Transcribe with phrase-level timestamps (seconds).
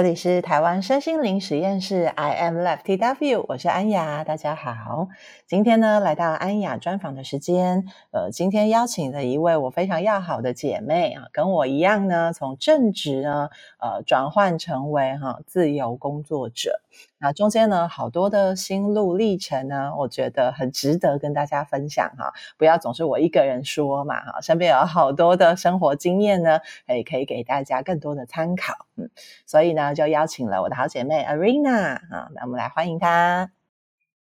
[0.00, 5.08] 这里是台湾身心灵实验室，I am left tw，我是安雅，大家好。
[5.46, 16.80] 今天呢，来到安雅专访的时间，呃，今天邀请了一位我非常要好的姐妹啊，跟我一样呢，从正职呢，呃，转换成为哈、自由工作者。
[17.18, 22.32] 那中间呢，好多的心路历程呢，我觉得很值得跟大家分享哈。
[22.56, 28.86] 不要总是我一个人说嘛哈，身边有好多的生活经验呢，也可以给大家更多的参考。
[28.96, 29.10] 嗯，
[29.46, 33.50] 所以呢，就邀请了我的好姐妹 Arena 啊，那我们来欢迎她。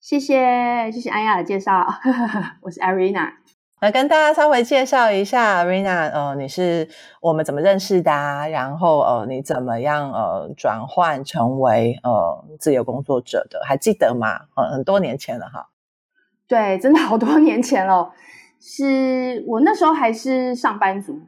[0.00, 1.86] 谢谢，谢谢安雅的介绍，
[2.62, 3.39] 我是 Arena。
[3.80, 6.86] 来跟大家稍微介绍一下，Rina，呃，你是
[7.22, 8.46] 我们怎么认识的啊？
[8.46, 13.62] 然后呃，你怎么样呃转换成为呃自由工作者的？
[13.64, 14.40] 还记得吗？
[14.54, 15.70] 呃，很多年前了哈。
[16.46, 18.12] 对，真的好多年前了。
[18.60, 21.18] 是我那时候还是上班族，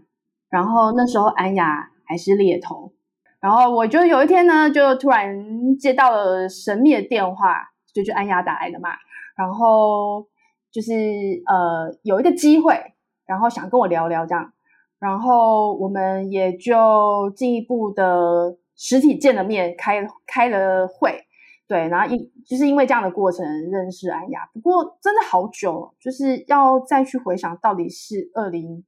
[0.50, 2.92] 然后那时候安雅还是猎头，
[3.40, 8.90] 然后我就有一天呢，就突然接到了神秘的电话，就是安雅打来的嘛，
[9.34, 10.26] 然后。
[10.72, 10.92] 就是
[11.46, 12.74] 呃有一个机会，
[13.26, 14.52] 然后想跟我聊聊这样，
[14.98, 21.26] 然后我们也就进一步的实体见了面，开开了会，
[21.68, 28.84] 对，然后因就是因为这样的过程认识安雅，不过真的好久，就是要再去回想到底是二零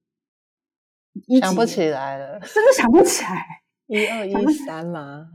[1.27, 3.45] 一，想不起来了，真的想不起来，
[3.87, 5.27] 一二一三吗？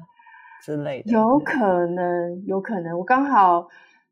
[0.64, 1.12] 之类的？
[1.12, 3.68] 有可能，有可能，我刚好。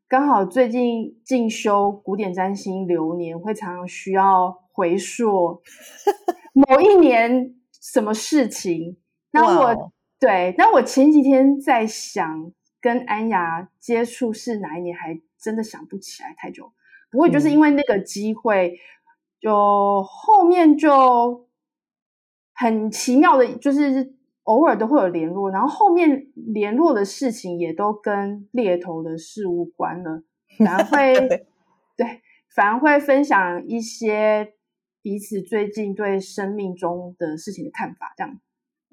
[0.08, 5.60] 刚好最近进修古典占星流年，会常常需要回溯
[6.54, 8.96] 某一年什么事情。
[9.32, 9.92] 那我、wow.
[10.18, 12.50] 对，那我前几天在想
[12.80, 16.72] 跟安雅接触是哪一年，还真的想不起来太久。
[17.10, 18.78] 不过就是因为那个机会，嗯、
[19.42, 21.46] 就后面就
[22.54, 24.16] 很奇妙的，就是。
[24.48, 30.22] 偶尔都会有联络，然后后面联络的事情也都跟猎头的事无关了，
[30.64, 31.46] 反而会
[31.94, 32.22] 对，
[32.54, 34.54] 反而会分享一些
[35.02, 38.40] 彼此最近对生命中的事情的看法，这样。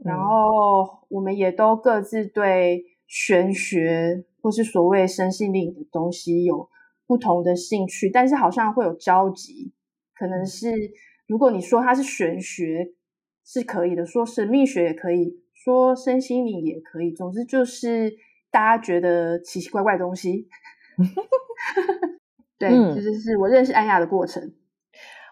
[0.03, 6.69] 然后我们也都各自对玄学或是所谓身心灵的东西有
[7.07, 9.71] 不同的兴趣，但是好像会有交集，
[10.13, 10.73] 可能是
[11.27, 12.93] 如果你说它是玄学
[13.45, 15.44] 是可以的，说神秘学也可以。
[15.65, 18.13] 说身心灵也可以，总之就是
[18.51, 20.47] 大家觉得奇奇怪怪的东西。
[22.59, 24.53] 对，这、嗯、就是我认识安雅的过程。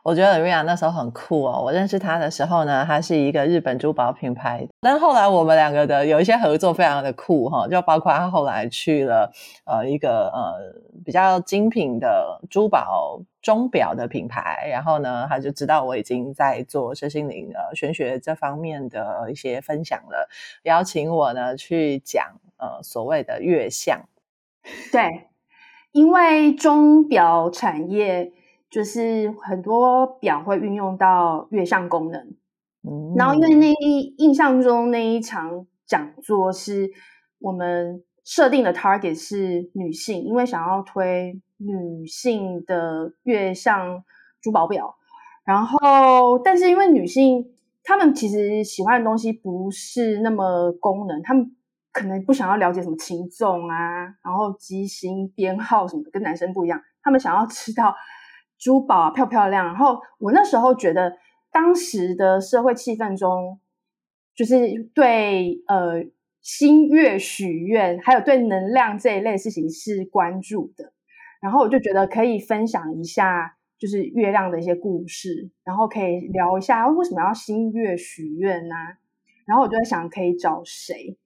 [0.03, 1.61] 我觉得瑞亚那时候很酷哦。
[1.63, 9.31] 我认识他的时候呢，他是一个日本珠宝品牌，但后来我们两个的有一些合作非常的酷哈，就包括他后来去了
[9.65, 10.75] 呃一个呃
[11.05, 20.27] 比较精品的珠宝钟表的品牌，然后呢，他就知道我已经在做身心灵呃玄学这方面的一些分享了，
[20.63, 24.01] 邀请我呢去讲呃所谓的月相。
[24.91, 25.29] 对，
[25.93, 28.33] 因为钟表产业。
[28.73, 32.19] 就是很多表会运用到月相功能，
[32.81, 36.89] 嗯，然后因为那一印象中那一场讲座是
[37.37, 44.03] 我们设定的 target 是女性，因为想要推女性的月相
[44.41, 44.95] 珠宝表，
[45.45, 47.45] 然后但是因为女性
[47.83, 51.55] 她们其实喜欢的东西不是那么功能，她们
[51.91, 57.93] 可能不想要了解什么轻重啊，然后机芯编号什么的，跟男生不一样，她们想要知道。
[58.57, 59.65] 珠宝啊，漂漂亮。
[59.65, 61.17] 然后我那时候觉得，
[61.51, 63.59] 当时的社会气氛中，
[64.35, 66.05] 就是对呃
[66.41, 70.93] 新月许愿，还有对能量这一类事情是关注的。
[71.41, 78.75] 然后我就觉得可以分享一下，就是月亮的一些故事，然后可以聊一下为什么要新月许愿呢？
[79.45, 81.17] 然后我就在想可以找谁，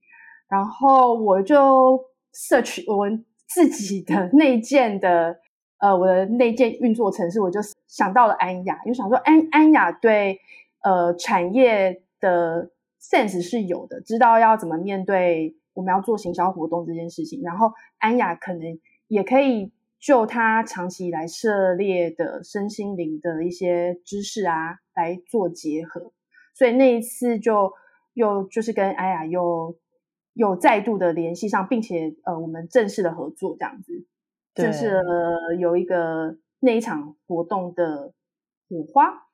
[0.50, 2.04] 然后我就
[2.34, 3.08] search 我
[3.48, 5.40] 自己的内建的。
[5.80, 10.40] 呃，我的内建运作程式，我就想到了安雅，就想说安安雅对
[10.84, 17.42] 呃产业的 sense 是有的，知道要怎么面对我们要做行销活动这件事情。
[17.44, 26.12] 然后安雅可能也可以就他长期以来涉猎的身心灵的一些知识啊来做结合，
[26.56, 27.72] 所以那一次就
[28.14, 29.76] 又就是跟安雅又
[30.34, 34.06] 又再度的联系上，并且呃我们正式的合作这样子。
[34.58, 38.14] 就是呃有一个那一场活动的
[38.70, 39.27] 火花，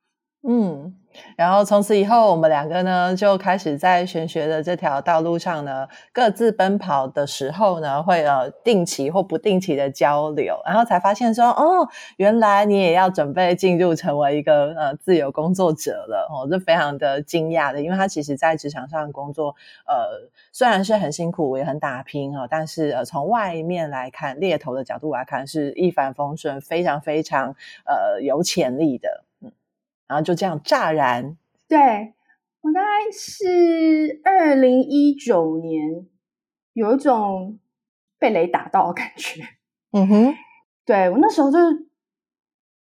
[0.44, 0.96] 嗯。
[1.38, 11.88] 然后从此以后，我们两个呢就开始在玄学的这条道路上呢，各自奔跑的时候呢，会呃定期或不定期的交流，然后才发现说，哦，
[12.18, 19.56] 原来你也要准备进入成为一个呃自由工作者了哦，这非常的惊讶的，因为他其实在职场上工作，
[19.86, 27.56] 呃，虽然是很辛苦，也很打拼哦，但是呃从外面来看，猎头的角度来看，是一帆风顺，非常非常
[27.86, 29.23] 呃有潜力的。
[30.08, 32.14] 然后就这样乍然，对，
[32.62, 36.06] 我大概是二零一九年，
[36.74, 37.58] 有一种
[38.20, 39.42] 被雷打到的感觉。
[39.92, 40.34] 嗯哼，
[40.86, 41.58] 对，我那时候就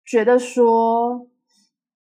[0.05, 1.27] 觉得说，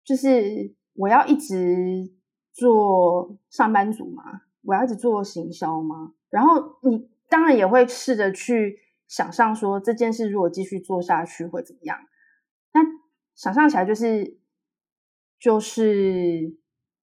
[0.04, 2.12] 就是我要一直
[2.52, 6.14] 做上班族嘛，我要一直做行销嘛。
[6.30, 11.98] 然后你当然也会试着去想象说，这件事如果继续做下去会怎么样？
[12.74, 12.82] 那
[13.36, 14.41] 想象起来就是。
[15.42, 16.56] 就是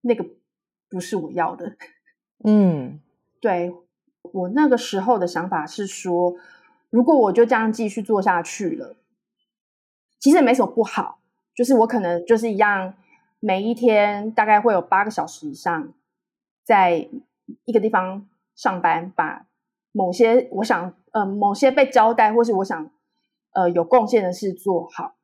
[0.02, 0.25] 那个
[0.88, 1.76] 不是我要的，
[2.46, 3.00] 嗯，
[3.40, 3.75] 对，
[4.23, 6.37] 我那个时候的想法是说，
[6.88, 8.94] 如果我就这样继续做下去了，
[10.20, 11.19] 其实也没什么不好，
[11.52, 12.94] 就是我可能就是一样，
[13.40, 15.93] 每一天大概会有八个小时以上，
[16.62, 17.08] 在
[17.64, 19.49] 一个地方上班，把
[19.91, 22.88] 某些我想呃某些被交代或是我想
[23.50, 25.17] 呃有贡献的事做好，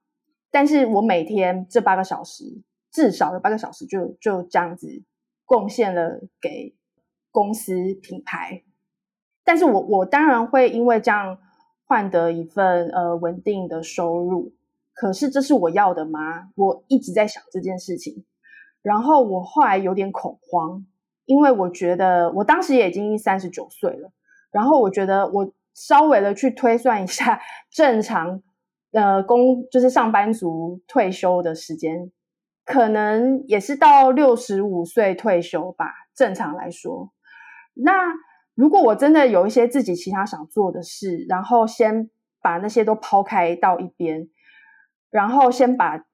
[0.50, 2.60] 但是我每天这八个小时。
[2.94, 5.02] 至少有八个小时就，就这样子
[5.44, 6.76] 贡献了给
[7.32, 8.62] 公司品牌。
[9.42, 11.38] 但是我我当然会因为这样
[11.86, 14.54] 换得一份呃稳定的收入。
[14.92, 16.50] 可是这是我要的吗？
[16.54, 18.24] 我一直在想这件事情。
[18.80, 20.86] 然后我后来有点恐慌，
[21.24, 24.12] 因为我觉得我当时也已经三十九岁了。
[24.52, 27.40] 然后我觉得我稍微的去推算一下
[27.72, 28.40] 正常
[28.92, 32.12] 呃工就是上班族退休的时间。
[32.64, 37.12] 可能也是到六十五岁退休吧，正常来说。
[37.74, 37.92] 那
[38.54, 42.08] 如果我真的有一些自己其他想做的事，然后先
[42.40, 44.28] 把那些都抛开到一边，
[45.10, 46.06] 然后先把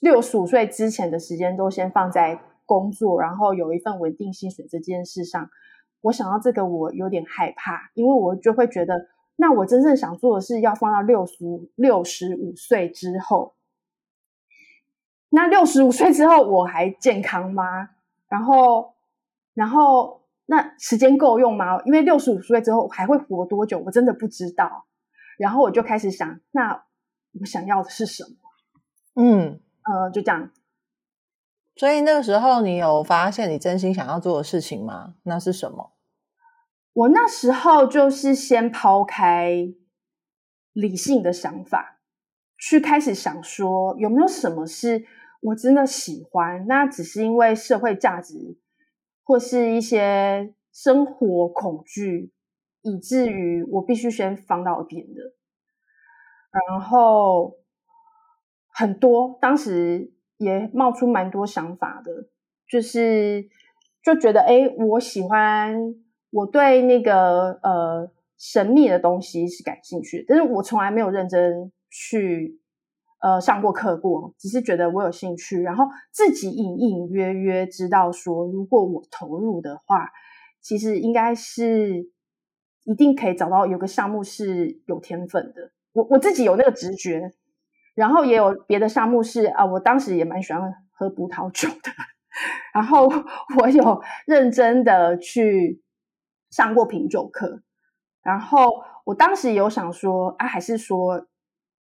[0.00, 5.48] 六十五岁之前的时间都先放在工作，然后有一份稳定薪水这件事上，
[6.02, 11.34] 我想到这个我有点害怕，因为我就会觉得，那我真正想做的事要放到六十
[11.76, 13.54] 六十五岁之后。
[15.34, 17.88] 那六十五岁之后我还健康吗？
[18.28, 18.94] 然后，
[19.54, 21.82] 然后那时间够用吗？
[21.86, 23.78] 因为六十五岁之后还会活多久？
[23.78, 24.86] 我真的不知道。
[25.38, 26.84] 然后我就开始想，那
[27.40, 29.22] 我想要的是什么？
[29.22, 30.50] 嗯，呃，就这样。
[31.76, 35.14] 所以那个时候你有发现你真心想要做的事情吗？
[35.22, 35.94] 那是什么？
[36.92, 39.66] 我那时候就是先抛开
[40.74, 42.00] 理性的想法，
[42.58, 45.06] 去开始想说有没有什么是。
[45.42, 48.56] 我真的喜欢，那只是因为社会价值
[49.24, 52.32] 或是一些生活恐惧，
[52.82, 55.20] 以至于我必须先放到一边的。
[56.68, 57.56] 然后
[58.68, 62.28] 很多当时也冒出蛮多想法的，
[62.68, 63.48] 就是
[64.00, 65.74] 就觉得，哎，我喜欢，
[66.30, 72.61] 我对那个呃神秘的东西是感兴趣的，但是我从来没有认真去。
[73.22, 80.10] 呃，上过课过，只是觉得我有兴趣，然后自己隐隐约约知道说，如果我投入的话，
[80.60, 82.10] 其实应该是
[82.82, 85.70] 一定可以找到有个项目是有天分的。
[85.92, 87.30] 我我自己有那个直觉，
[87.94, 91.92] 然后也有别的项目是啊，我当时也蛮喜欢喝葡萄酒的，
[92.74, 93.06] 然后
[93.60, 95.80] 我有认真的去
[96.50, 97.62] 上过品酒课，
[98.20, 101.28] 然后我当时有想说啊，还是说。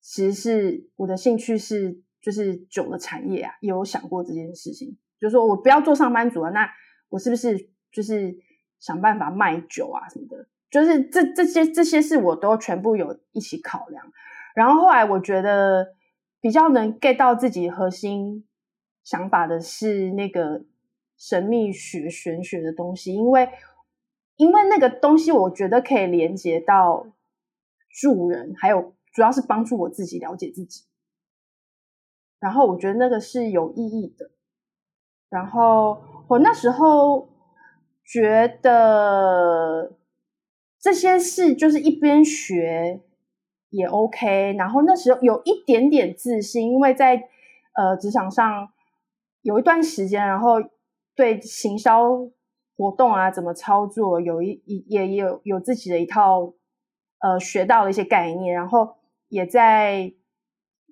[0.08, 6.70] 其实是我的兴趣是就是酒的产业啊，也有想过这件事情，就是说我不要做上班族啊，那
[7.10, 8.38] 我是不是就是
[8.80, 10.48] 想办法卖酒啊什么的？
[10.70, 14.06] 就是这这些这些事我都全部有一起考量。
[14.54, 15.96] 然后后来我觉得
[16.40, 18.46] 比较能 get 到自己核心
[19.04, 20.66] 想法的是那个
[21.18, 23.50] 神秘学玄学的东西，因为
[24.36, 27.08] 因为那个东西我觉得可以连接到
[27.90, 28.94] 助人，还有。
[29.16, 30.84] 主要是帮助我自己了解自己，
[32.38, 34.30] 然后我觉得那个是有意义的。
[35.30, 37.30] 然后我那时候
[38.04, 39.94] 觉得
[40.78, 43.00] 这些事就是一边学
[43.70, 44.54] 也 OK。
[44.58, 47.30] 然后那时候有一点点自信，因为在
[47.74, 48.68] 呃职场上
[49.44, 50.56] 有一段时间，然后
[51.16, 52.04] 对行销
[52.76, 56.54] 活动啊怎么操作，有一也也有有自己的一套
[57.20, 58.98] 呃学到的一些概念，然后。
[59.36, 60.14] 也在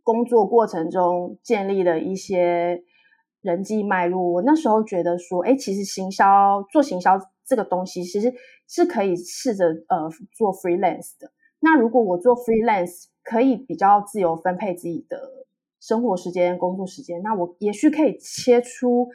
[0.04, 2.84] 工作过程中建立了一些
[3.42, 8.34] 人际脉络，我那时候觉得说，哎，其实行销做行销这个东西，其实
[8.68, 11.32] 是可以试着呃做 freelance 的。
[11.62, 15.18] 那如果我做 freelance，可以比较自由分配自己的
[15.80, 19.08] 生活时间、工作时间，那我也许可以切出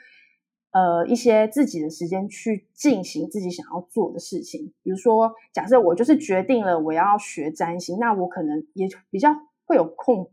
[0.71, 4.73] 呃一些自己的时间去进行自己想要做的事情。
[4.83, 9.31] 比如说，假设我就是决定了我要学占星，那我可能也比较
[9.65, 10.31] 会有空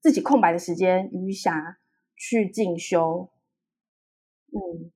[0.00, 1.76] 自己空白的时间余暇
[2.16, 3.30] 去进修。
[4.50, 4.90] 嗯，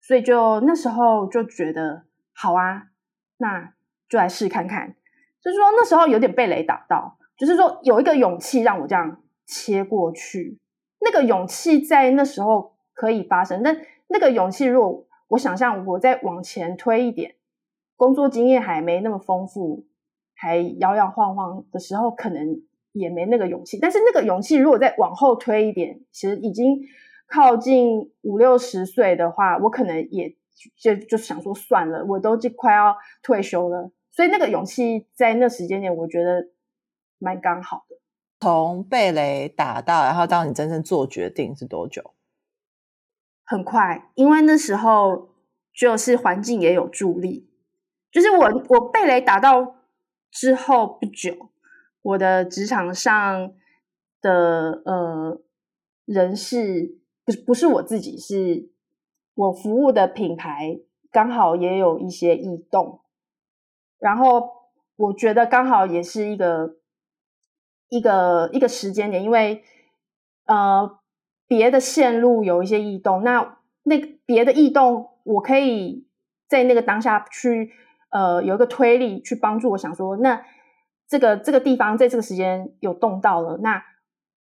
[0.00, 2.88] 所以就那时候就觉得好啊，
[3.36, 3.74] 那
[4.08, 4.96] 就来试看看。
[5.40, 10.58] 就是说那时候有点被雷打到，就是说有一个勇气让我这样切过去。
[11.00, 13.78] 那个勇气在那时候可以发生，但
[14.08, 17.36] 那个勇气如果我想象我再往前推一点，
[17.94, 19.86] 工作经验还没那么丰富，
[20.34, 23.78] 还摇摇晃晃的时候，可能也没那个勇气。
[23.78, 26.80] 但是那个勇气如果再往后推一点，其实已经。
[27.30, 30.34] 靠近五六十岁的话，我可能也
[30.78, 36.48] 就就想说算了，我都就快要退休了，所以那个勇气在那时间点，我觉得
[37.18, 37.96] 蛮刚好的。
[38.40, 42.14] 从被雷打到，然后到你真正做决定是多久？
[43.48, 45.30] 很快，因为那时候
[45.72, 47.50] 就是环境也有助力，
[48.12, 49.76] 就是我我被雷打到
[50.30, 51.50] 之后不久，
[52.02, 53.52] 我的职场上
[54.20, 55.40] 的呃
[56.04, 56.96] 人事。
[57.24, 58.70] 不是不是我自己，是
[59.34, 60.80] 我服务的品牌
[61.12, 63.02] 刚好也有一些异动，
[63.98, 64.48] 然后
[64.96, 66.78] 我觉得刚好也是一个
[67.90, 69.62] 一个一个时间点，因为
[70.46, 70.98] 呃
[71.48, 76.06] 别的线路有一些异动，那那别的异动，我可以
[76.46, 77.72] 在那个当下去
[78.10, 80.44] 呃有一个推力去帮助我想说，那
[81.08, 83.82] 这个这个地方在这个时间有动到了，那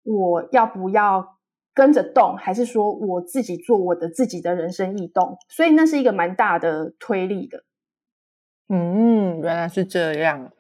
[0.04, 1.34] 我要不要？
[1.76, 5.36] 跟着动，还是说我自己做我的自己的人生异动？
[5.48, 7.64] 所以那是一个蛮大的推力的。
[8.68, 10.52] 嗯，原来是这样。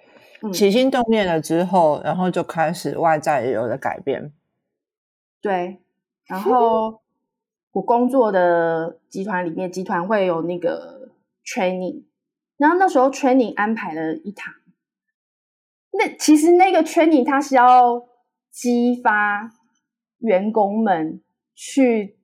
[0.52, 4.32] 起心动念了之后，然后就开始外在也有了改变。
[5.40, 5.83] 对，
[6.26, 7.00] 然后
[7.72, 11.10] 我工作的集团里面，集团会有那个
[11.44, 12.04] training，
[12.56, 14.54] 然后那时候 training 安排了一堂。
[15.92, 18.06] 那其实那个 training 它是要
[18.50, 19.52] 激发。
[20.20, 21.20] 员工们
[21.54, 22.16] 去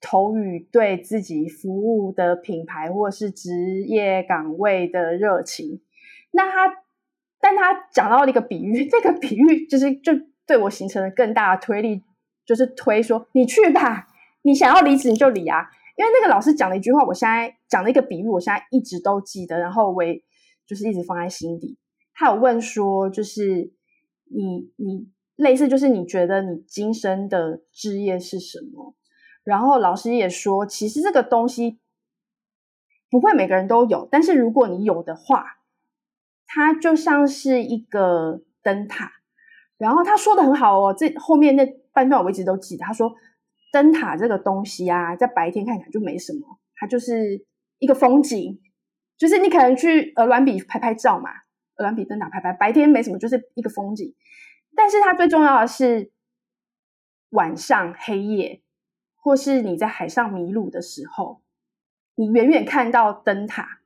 [0.00, 5.80] 投予对自己服务的品牌或是职业岗位的热情。
[6.30, 6.84] 那他，
[7.40, 10.12] 但他讲到了一个比喻， 这个比喻就是就
[10.46, 12.04] 对我形成了更大的推力，
[12.48, 14.08] 就是推说你去吧，
[14.42, 15.68] 你想要离职你就离啊。
[15.96, 20.20] 因为那个老师讲了一句话，我现在讲了一个比喻，我现在一直都记得，然后我也
[20.66, 21.76] 就是一直放在心底。
[22.14, 23.72] 他有问说，就是
[24.24, 25.10] 你你。
[25.38, 28.96] 类似就是你觉得你今生的志业是什么？
[29.44, 31.78] 然后老师也说，其实这个东西
[33.08, 35.44] 不会每个人都有，但是如果你有的话，
[36.44, 39.12] 它就像是一个灯塔。
[39.76, 41.64] 然后他说的很好哦，这后面那
[41.98, 42.84] 半段我一直都记得。
[42.84, 43.12] 他说，
[43.72, 47.44] 灯塔这个东西啊，在白天看起来就没什么，它就是
[47.80, 48.60] 一个风景，
[49.16, 51.28] 就是你可能去鹅銮鼻拍拍照嘛，
[51.74, 54.14] 鹅銮鼻灯塔拍拍，白天没什么，就是一个风景。
[54.76, 56.12] 但是它最重要的是
[57.30, 58.62] 晚上黑夜，
[59.16, 61.42] 或是你在海上迷路的时候，
[62.14, 63.80] 你远远看到灯塔，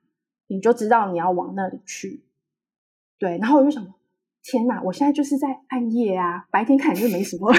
[0.49, 2.27] 你就知道你要往那里去。
[3.19, 3.83] 对，然后我就想，
[4.43, 7.51] 天哪，我现在就是在暗夜啊，白天看就没什么。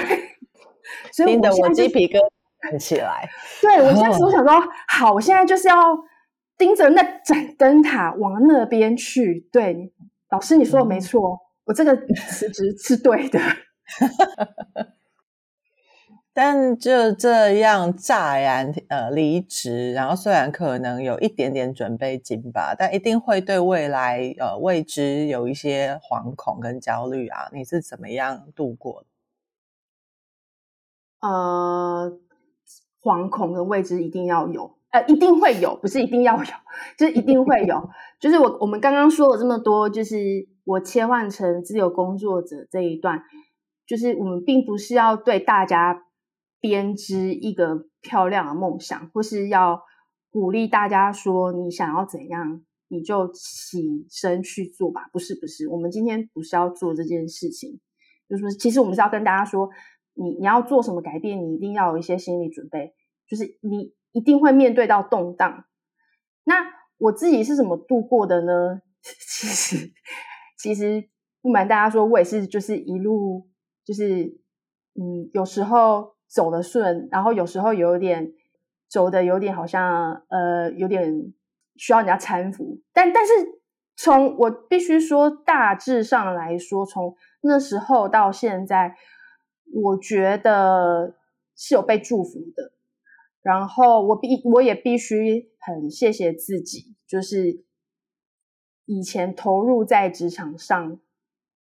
[1.12, 3.28] 所以我我鸡皮疙瘩站起来。
[3.60, 5.76] 对，我现在我想说，好，我现在就是要
[6.56, 9.48] 盯着那盏灯塔往那边去。
[9.52, 9.92] 对，
[10.30, 11.20] 老师你说的没错。
[11.20, 11.96] 嗯我这个
[12.28, 13.40] 辞职是对的，
[16.34, 27.48] 但就这样乍然呃离职，然后虽然可能有一点点准备金吧，但一定会对未来呃未知有一些惶恐跟焦虑啊。
[27.50, 29.06] 你是怎么样度过的？
[31.26, 32.18] 呃，
[33.02, 36.44] 惶恐跟未知一定要有，呃，一定会有， 不是一定要有，
[36.98, 37.88] 就是一定会有。
[38.20, 40.18] 就是我我们刚刚说了这么多，就是。
[40.66, 43.22] 我切换成自由工作者这一段，
[43.86, 46.06] 就是我们并不是要对大家
[46.58, 49.82] 编织一个漂亮的梦想，或是要
[50.30, 55.10] 鼓励大家说你想要怎样你就起身去做吧。
[55.12, 57.78] 不是，不是，我们今天不是要做这件事情。
[58.26, 59.68] 就是，其实我们是要跟大家说，
[60.14, 62.94] 你你要做什么改变，你一定要有一些心理准备，
[63.28, 65.64] 就是你一定会面对到动荡。
[66.44, 66.54] 那
[66.98, 68.80] 我自己是怎么度过的呢？
[69.02, 69.92] 其实。
[70.56, 71.10] 其实
[71.42, 73.46] 不瞒大家说，我也是就是一路
[73.84, 74.24] 就是
[74.94, 78.32] 嗯，有时候走得顺，然后有时候有点
[78.88, 81.34] 走得有点好像呃有点
[81.76, 83.32] 需要人家搀扶，但但是
[83.94, 88.96] 从我必须说大致上来说，从那时候到现在，
[89.72, 91.14] 我觉得
[91.54, 92.72] 是有被祝福的。
[93.42, 97.62] 然后我必我也必须很谢谢自己，就是
[98.86, 100.98] 以前投入在职场上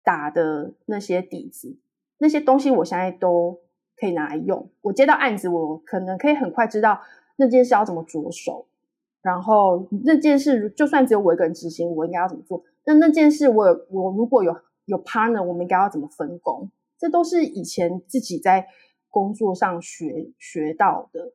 [0.05, 1.77] 打的那些底子，
[2.19, 3.61] 那些东西我现在都
[3.97, 4.71] 可以拿来用。
[4.83, 7.01] 我接到案子，我可能可以很快知道
[7.35, 8.67] 那件事要怎么着手，
[9.21, 12.63] 然后那件事就算只有我一个人执行，我应该要怎么做？
[12.85, 16.71] 那那件事我我如果有有 partner，我们应该要怎么分工？
[17.03, 18.69] 这都是以前自己在
[19.11, 21.33] 工作上学学到的。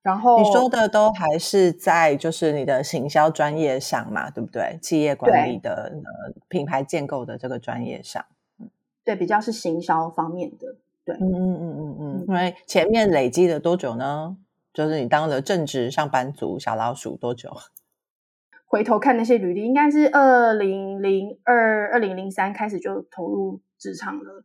[0.00, 4.78] 然后你说的都还是在就是你的行销专业上嘛，对不对？
[4.80, 8.24] 企业管理的呃品牌建构的这个专业上，
[8.60, 8.70] 嗯，
[9.04, 12.24] 对，比较是行销方面的，对，嗯嗯嗯嗯嗯。
[12.28, 14.36] 因为前面累积了多久呢？
[14.72, 17.52] 就是你当了正职上班族小老鼠多久？
[18.70, 24.44] 回头看那些履历，应该是二零零二、二零零三开始就投入职场了，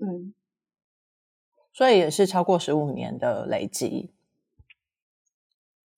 [0.00, 0.34] 嗯，
[1.72, 4.12] 所以也是超过十五年的累积。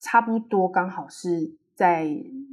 [0.00, 2.09] 差不多刚好是在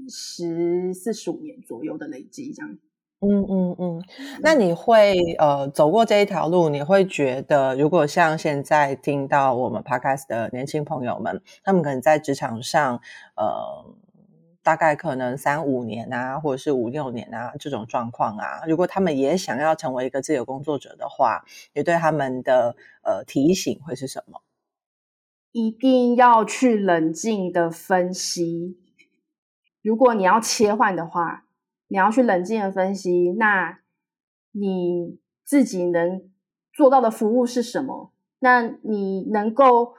[0.10, 2.78] 十四十五年左右的累积，这样。
[3.22, 4.04] 嗯嗯嗯。
[4.42, 13.00] 那你会呃走过这一条路，你会觉得，如果像现在听到我们 Podcast 的年轻朋友们，他们可能在职场上
[13.36, 13.96] 呃
[14.66, 21.46] 大概可能三五年啊，或者是五六年啊这种状况啊，如果他们也想要成为一个自由工作者的话，
[21.76, 24.42] 你对他们的呃提醒会是什么？
[25.52, 28.80] 一定要去冷静的分析。
[29.84, 31.46] 如果你要切换的话，
[31.88, 33.82] 你要去冷静的分析，那
[34.52, 36.28] 你自己能
[36.74, 38.12] 做到的服务是什么？
[38.40, 39.94] 那你能够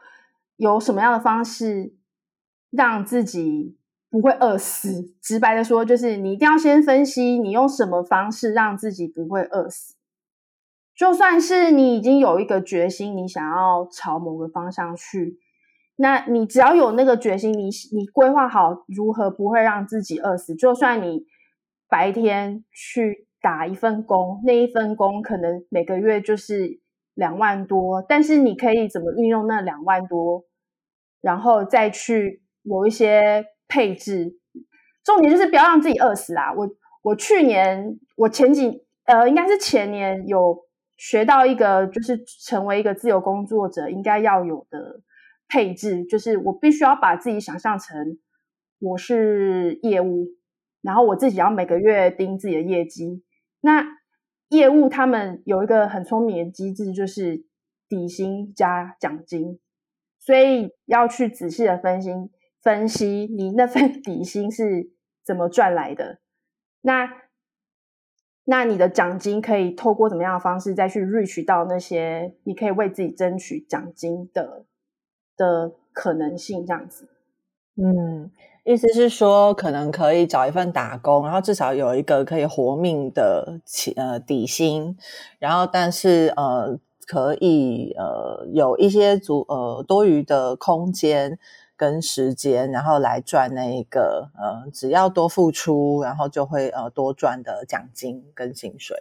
[0.56, 1.94] 有什么样的方式
[2.70, 3.75] 让自己
[4.10, 5.14] 不会饿死？
[5.20, 9.94] 直白的说，就是你一定要先分析你用什么方式让自己不会饿死。
[10.94, 15.38] 就算是你已经有一个决心，你想要朝某个方向去。
[15.96, 21.24] 那你只要有那个决心，你你规划好如何不会让自己饿死，就算你
[21.88, 26.80] 白天去打一份工，那一份工可能每个月就是
[27.14, 30.44] 两万多，但是你可以怎么运用那两万多，
[31.20, 34.36] 然后再去有一些配置，
[35.04, 36.52] 重点就是不要让自己饿死啊！
[36.52, 36.68] 我
[37.02, 40.64] 我去年我前几呃应该是前年有
[40.96, 45.02] 学到一个，就是成为一个自由工作者应该要有的。
[45.48, 48.18] 配置就是我必须要把自己想象成
[48.80, 50.26] 我是业务，
[50.82, 53.22] 然后我自己要每个月盯自己的业绩。
[53.60, 53.86] 那
[54.48, 57.46] 业务他们有一个很聪明的机制，就是
[57.88, 59.60] 底薪加奖金，
[60.18, 62.10] 所以要去仔细的分析
[62.66, 64.90] 分析你那份 底薪是
[65.24, 66.18] 怎么赚来的。
[66.82, 67.08] 那
[68.44, 74.64] 那你的奖金可以透过怎么样的方式再去 reach 到那些你可以为自己争取奖金的。
[75.38, 77.10] 的可能性这样子，
[77.76, 78.30] 嗯，
[78.64, 83.60] 意思是说，可能可以找一份打工，然后至少有一个可以活命的
[83.96, 84.96] 呃底薪，
[85.38, 91.38] 然后但是呃可以呃有一些足呃多余的空间
[91.76, 98.96] 跟时间，然后来赚那一个呃只要多付出，然后就会呃多赚的奖金跟薪水。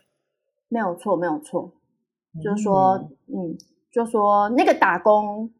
[0.67, 1.71] 没有错，没有错，
[2.43, 2.95] 就是说，
[3.27, 3.57] 嗯，嗯，
[3.91, 5.51] 就是说那个打工。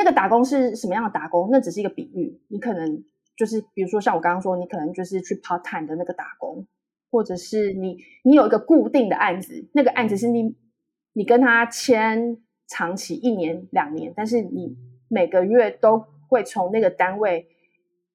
[0.00, 1.48] 那个打工是什么样的打工？
[1.50, 2.40] 那只是一个比喻。
[2.46, 3.02] 你可能
[3.36, 6.64] 就是，比如说像我刚刚说，你可能就是去 part time 的那个打工，
[7.10, 10.54] 或者是你你有一个固定的案子，那个案子是你
[11.14, 14.76] 你跟他签长期一年两年，但是你
[15.08, 17.48] 每个月都会从那个单位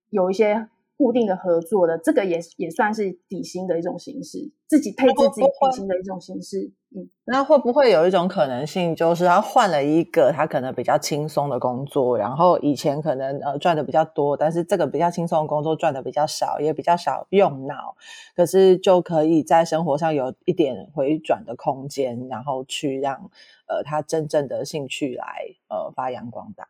[0.09, 6.71] 有一些固定的合作的，这个也也算是底薪的一种形式，自己配置自己底薪的一种形式。
[6.95, 17.95] 嗯，那会不会有一种可能性，就是他换了一个他可能比较轻松的工作，然后以前可能呃赚的比较多，但是这个比较轻松的工作赚的比较少，也比较少用脑，
[18.35, 23.31] 可是就可以在生活上有一点回转的空间，然后去让
[23.65, 25.25] 呃他真正的兴趣来
[25.69, 26.67] 呃发扬光大。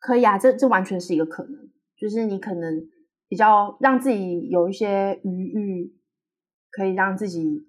[0.00, 2.88] 可以啊，这这完全是一个可能，就是你可能
[3.28, 5.94] 比较让自己有一些余裕，
[6.72, 7.68] 可以让自己。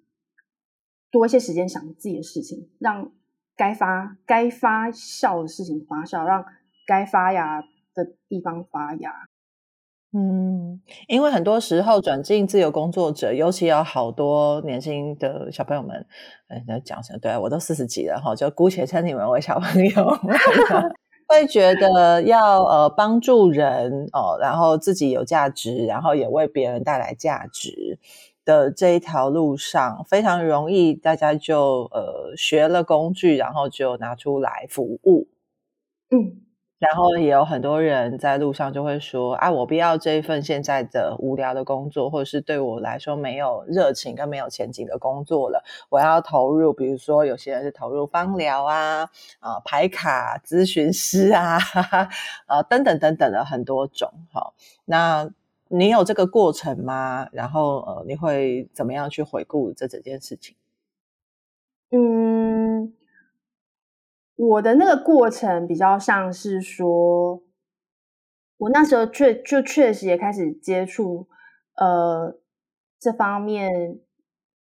[1.13, 3.11] 多一些时间想自己的事情，让
[3.57, 6.45] 该发该发酵的事情发酵，让
[6.87, 7.59] 该发芽
[7.93, 9.11] 的地方发芽。
[10.13, 16.07] 嗯，因为很多时候转进自由工作者，尤其有好多年轻的小朋友们，
[16.47, 17.19] 呃，在讲什么？
[17.19, 20.17] 对，我都四十几了哈，就姑且称你们为小朋友，
[21.31, 27.97] 会觉得要呃帮助人哦，然后自己有价值，然后也为别人带来价值
[28.43, 35.27] 的这一条路上，非常容易大家就呃学了工具，然后就拿出来服务，
[36.11, 36.50] 嗯。
[36.81, 45.63] 然后也有很多人在路上就会说：“啊，我不要这一份现在的无聊的工作，或者是对我来说没有热情跟没有前景的工作了。
[45.89, 49.07] 我要投入，比如说有些人是投入芳疗啊、
[49.39, 51.59] 啊牌卡咨询师啊、
[52.47, 54.11] 啊 等等等等的很多种。
[54.33, 55.29] 好，那
[55.67, 57.27] 你有这个过程吗？
[57.31, 60.55] 然后呃，你会怎么样去回顾这整件事情？”
[61.93, 62.93] 嗯。
[64.43, 67.43] 我的那个过程比较像是说，
[68.57, 71.27] 我那时候确就确实也开始接触
[71.75, 72.39] 呃
[72.99, 73.99] 这方面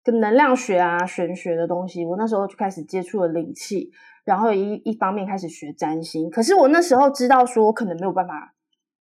[0.03, 2.05] 跟能量学啊、玄学的东西。
[2.05, 3.89] 我那时候就开始接触了灵气，
[4.23, 6.29] 然后一一方面开始学占星。
[6.29, 8.53] 可是我那时候知道说，我可能没有办法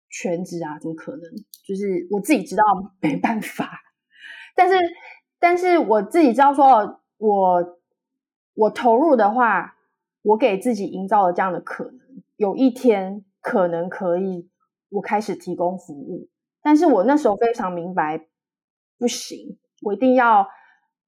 [0.09, 1.21] 全职啊，怎么可能？
[1.67, 2.63] 就是我自己知道
[3.01, 3.81] 没办法，
[4.55, 4.75] 但是
[5.41, 7.79] 但是我自己知道说，我
[8.53, 9.75] 我投入的话。
[10.21, 11.99] 我给自己营造了这样的可能，
[12.35, 14.49] 有一天可能可以，
[14.89, 16.27] 我开始提供服务。
[16.61, 18.27] 但是我那时候非常明白，
[18.97, 20.47] 不行，我一定要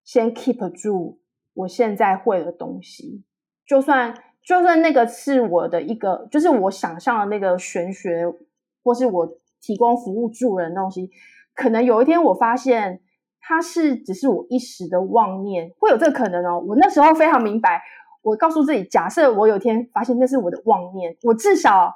[0.03, 1.19] 先 keep 住
[1.53, 3.23] 我现在会的东西。
[3.65, 8.25] 就算就算那个是我的一个，就是我想象的那个玄学，
[8.81, 11.11] 或是我提供服务助人的东西，
[11.53, 13.01] 可能有一天我发现
[13.41, 16.63] 它是只是我一时的妄念，会有这个可能哦。
[16.65, 17.81] 我那时候非常明白。
[18.21, 21.93] 我告诉自己，假设我有天发现那是我的妄念，我至少，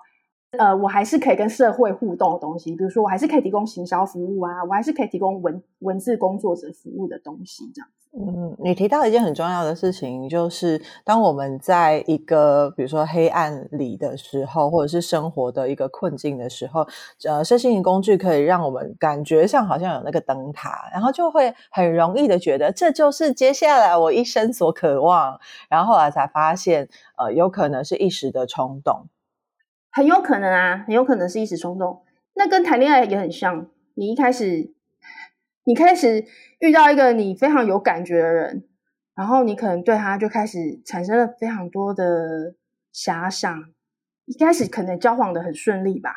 [0.51, 8.04] 呃，我还是可以跟社会互动的东西，比如说我还是可以提供行销服务啊，我还是可以提供文文字工作者服务的东西，这样子。
[8.17, 16.87] 嗯，你提到一件很重要的事情，就是当我们在一个比如说黑暗里的时候，或者是生活的一个困境的时候，
[17.27, 29.07] 呃，身心灵工具可以让我们感觉上好像有那个灯塔，然后就会很容易的觉得这就是接下来我一生所渴望，然后后来才发现，呃，有可能是一时的冲动，
[29.91, 32.01] 很有可能啊，很有可能是一时冲动，
[32.33, 34.73] 那跟谈恋爱也很像，你一开始。
[35.67, 36.23] 你开始
[36.65, 38.67] 遇到一个你非常有感觉的人，
[39.13, 42.55] 然后你可能对他就开始产生了非常多的
[42.93, 43.73] 遐想。
[44.25, 46.11] 一开始可能交往的很顺利吧，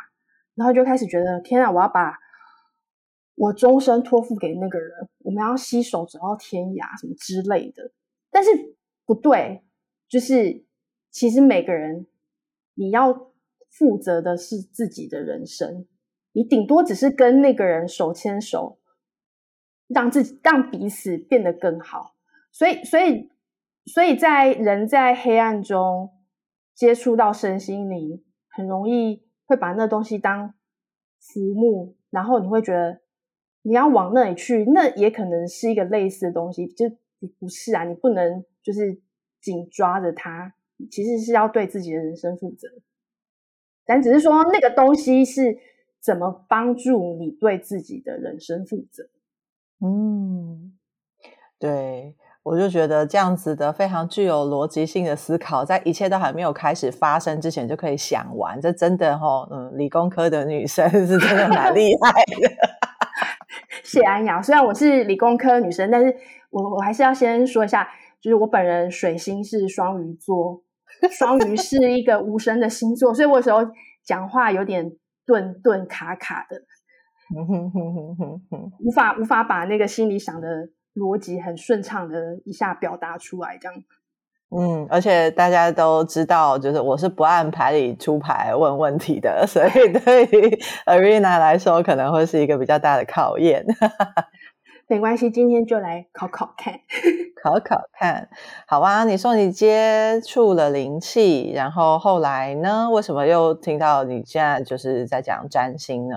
[0.54, 2.18] 然后就开始觉得天啊，我要把
[3.34, 7.92] 我终身托付给那个人，我们要携手走到天涯什么之类的。
[8.30, 8.50] 但是
[9.04, 9.62] 不对，
[10.08, 10.64] 就是
[11.10, 12.06] 其实每个人
[12.72, 13.30] 你要
[13.70, 15.86] 负责的是自己的人生，
[16.32, 18.77] 你顶多只是跟那个人手牵手。
[19.88, 22.14] 让自己让彼此变得更好，
[22.52, 23.30] 所以所以
[23.86, 26.10] 所以在人在黑暗中
[26.74, 30.54] 接触到身心灵，很容易会把那东西当
[31.18, 33.00] 浮木，然后你会觉得
[33.62, 36.90] 你要往那里去，那也可能是一个类似的东西，就
[37.38, 39.00] 不是啊，你不能就是
[39.40, 40.54] 紧抓着它，
[40.90, 42.68] 其实是要对自己的人生负责，
[43.86, 45.58] 但只是说那个东西是
[45.98, 49.08] 怎么帮助你对自己的人生负责。
[49.80, 50.72] 嗯，
[51.58, 62.50] 对，我就觉得这样子的非常具有逻辑性的思考，在一切都还没有开始发生之前就可以想完，这真的哦，嗯，理工科的女生是真的蛮厉害的。
[63.84, 66.14] 谢安雅，虽然我是理工科女生，但是
[66.50, 67.88] 我我还是要先说一下，
[68.20, 70.62] 就是我本人水星是双鱼座，
[71.10, 73.60] 双鱼是一个无声的星座，所以我有时候
[74.04, 74.90] 讲话有点
[75.24, 76.62] 顿顿卡卡的。
[77.34, 80.48] 哼哼哼哼哼哼，无法无法把那个心里想的
[80.94, 83.82] 逻辑很顺畅的一下表达出来，这样。
[84.50, 93.66] 嗯，而且大家都知道，就是我是不按牌理出牌问问题的， 所以对于 Arena 来说，可能会是一个比较大的考验。
[94.88, 96.72] 没关系，今天就来考考看，
[97.44, 98.30] 考考看。
[98.66, 102.88] 好啊，你说你接触了灵气，然后后来呢？
[102.90, 106.16] 为什么又听到你现在就是在讲占星呢？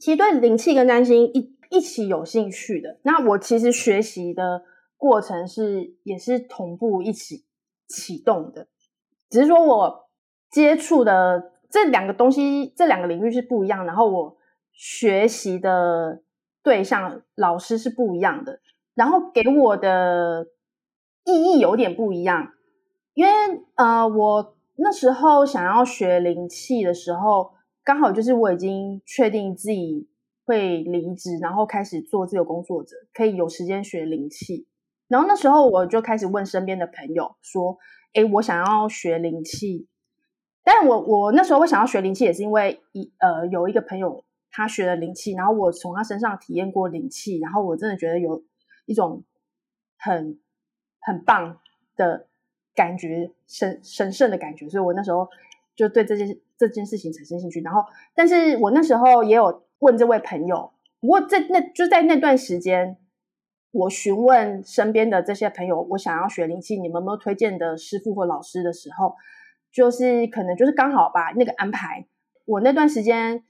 [0.00, 4.62] 其实对灵气跟占星一一起有兴趣的，那我其实学习的
[4.96, 7.44] 过程是也是同步一起
[7.86, 8.68] 启动的，
[9.28, 10.08] 只是说我
[10.50, 14.36] 接触的这两个东西，这两个领域是不一样，然后我
[14.72, 16.22] 学习的
[16.62, 18.60] 对象老师是不一样的，
[18.94, 20.46] 然后给我的
[21.24, 22.52] 意义有点不一样，
[23.14, 23.32] 因为
[23.74, 27.57] 呃，我那时候想要学灵气的时候。
[27.88, 30.06] 刚好就是我已经确定自己
[30.44, 34.66] 会离职，然后开始做自由工作者，可以有时间学灵气。
[35.06, 37.78] 然后那时候我就开始问身边的朋友说
[38.12, 39.88] ：“诶，我想要学灵气。”
[40.62, 48.44] 但我我那时候会想要学灵气，也是因为一呃有一个朋友他学了灵气，然后我从他身上体验过灵气，然后我真的觉得有
[48.84, 49.24] 一种
[49.96, 50.38] 很
[51.00, 51.58] 很棒
[51.96, 52.28] 的
[52.74, 55.26] 感觉，神神圣的感觉，所以我那时候
[55.74, 57.62] 就对这件这件事情产生兴趣。
[57.62, 57.82] 然后，
[58.14, 62.98] 但是我那时候也有问这位朋友，不过在那就在那段时间，
[63.70, 69.14] 我询问身边的这些朋友，我想要学灵气，你们有没有推荐的师傅或老师的时候。
[69.70, 72.06] 就是可能就是刚好吧，那个安排。
[72.46, 73.44] 我那段时间，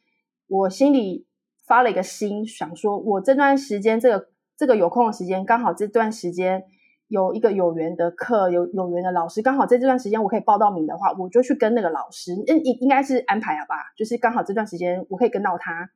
[0.48, 1.28] 我心里
[1.64, 6.64] 发了一个心，想说，我这段时间这个这个有空的时间，刚好这段时间
[7.08, 12.32] 有一个有缘的课，有有缘的老师，刚好在这段时间我可以报到名的话，我就去跟那个老师。
[12.46, 13.74] 应应应该是安排了吧？
[13.96, 15.90] 就是刚好这段时间我可以跟到他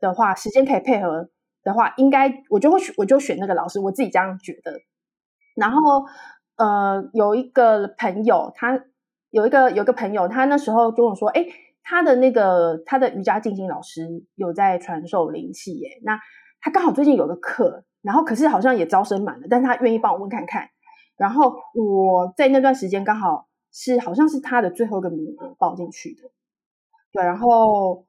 [0.00, 1.30] 的话，时间可以配合
[1.62, 4.80] 的话，应该我就会选我就选那个老师，我自己这样觉得。
[5.54, 6.04] 然后
[6.56, 8.84] 呃，有一个朋友他。
[9.30, 11.44] 有一个有一个朋友，他那时候跟我说：“哎，
[11.82, 16.00] 他的那个他的瑜伽静心老师有在传授灵气耶。
[16.04, 16.18] 那
[16.62, 20.70] 他刚好最近有个课，然后可是好像也招生满了，但是他愿意帮我问看看。
[21.16, 26.30] 然后我在那段时间刚好是好像是他的最后一个名额报进去的。
[27.10, 28.06] 对，然后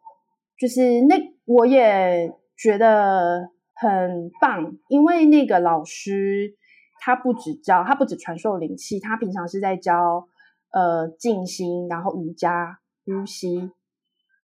[0.60, 6.56] 就是那我也觉得很棒，因为那个老师
[7.00, 10.28] 他不只教，他不只传授灵气，他平常是在教。”
[10.70, 13.72] 呃，静心，然后瑜伽、呼吸，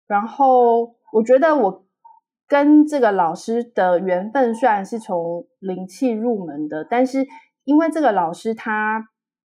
[0.08, 1.86] 然后我觉得我
[2.54, 7.26] 跟这个老师的缘分虽然是从灵气入门的，但是
[7.63, 9.10] 因为这个老师他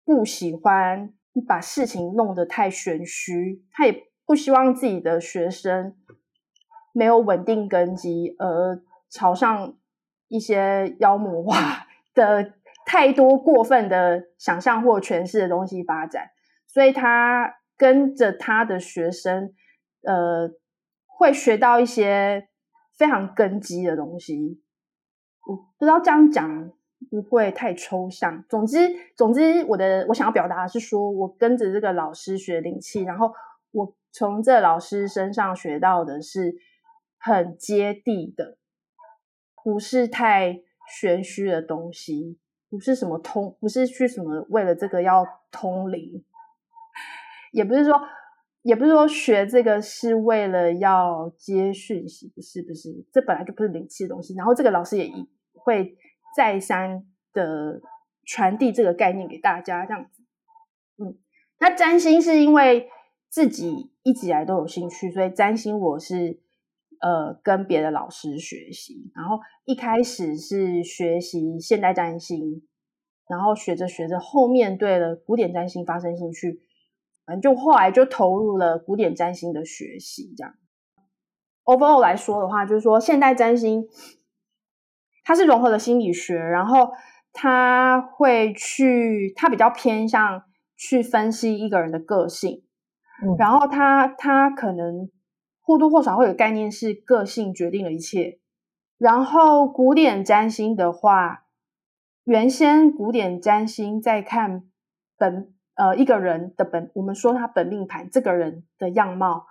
[0.04, 1.14] 不喜欢
[1.48, 5.94] 把事情弄得太玄虚，他也不希望自己的学生
[6.92, 8.82] 没有稳定根基，而
[9.12, 9.76] 朝向
[10.28, 12.54] 一些妖魔化 的
[12.88, 16.32] 太多过分的想象或诠释的东西发展。
[16.66, 19.54] 所以他跟着他的学生，
[20.02, 20.50] 呃，
[21.06, 22.48] 会学到一些
[22.98, 24.62] 非常根基的东西。
[25.46, 26.72] 我不知道这样讲
[27.10, 28.44] 不会太抽象。
[28.50, 28.78] 总之，
[29.16, 33.32] 总之，我的我想要表达的是说，我跟着这个老师学灵气，然后
[33.72, 36.56] 我从这老师身上学到的是
[37.18, 38.58] 很接地的，
[39.64, 42.38] 不是太玄虚的东西，
[42.70, 46.26] 不是什么通，不是去什么为了这个要通灵。
[47.54, 47.94] 也不是说，
[48.64, 54.36] 也不是说学这个是为了要接讯息，不是不是，这本来就不是灵气的东西。
[54.36, 55.10] 然后这个老师也
[55.54, 55.96] 会
[56.36, 57.80] 再三的
[58.26, 60.24] 传递这个概念给大家，这样子。
[60.98, 61.18] 嗯，
[61.60, 62.90] 那占星是因为
[63.30, 66.42] 自己一直以来都有兴趣，所以占星我是
[67.00, 72.68] 呃跟别的老师学习，然后一开始是学习现代占星，
[73.30, 76.64] 然后学着学着，后面对了古典占星发生兴趣。
[77.28, 80.54] 反正就后来就投入了古典占星的学习，这样。
[81.66, 83.86] Overall 来说的话，就是说现代占星
[85.26, 86.94] 它是融合了心理学，然后
[87.34, 90.44] 它会去，它比较偏向
[90.78, 92.64] 去分析一个人的个性，
[93.22, 95.10] 嗯，然后它它可能
[95.60, 98.40] 或多或少会有概念是个性决定了一切。
[98.98, 101.44] 然后古典占星的话，
[102.24, 104.64] 原先古典占星在看
[105.18, 105.54] 本。
[105.78, 109.46] 呃，一个人的本，我们说他本命盘，这个人的样貌，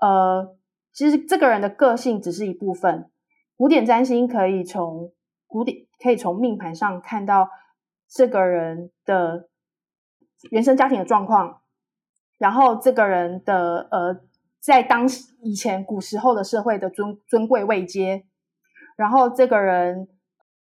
[0.00, 0.56] 呃，
[0.94, 3.10] 其实这个人的个性只是一部分。
[3.54, 5.12] 古典占星可以从
[5.46, 7.50] 古典，可以从命盘上看到
[8.08, 9.50] 这个人的
[10.50, 11.60] 原生家庭的状况，
[12.38, 14.20] 然后这个人的呃，
[14.60, 18.24] 在当时以前古时候的社会的尊尊贵位阶，
[18.96, 20.08] 然后这个人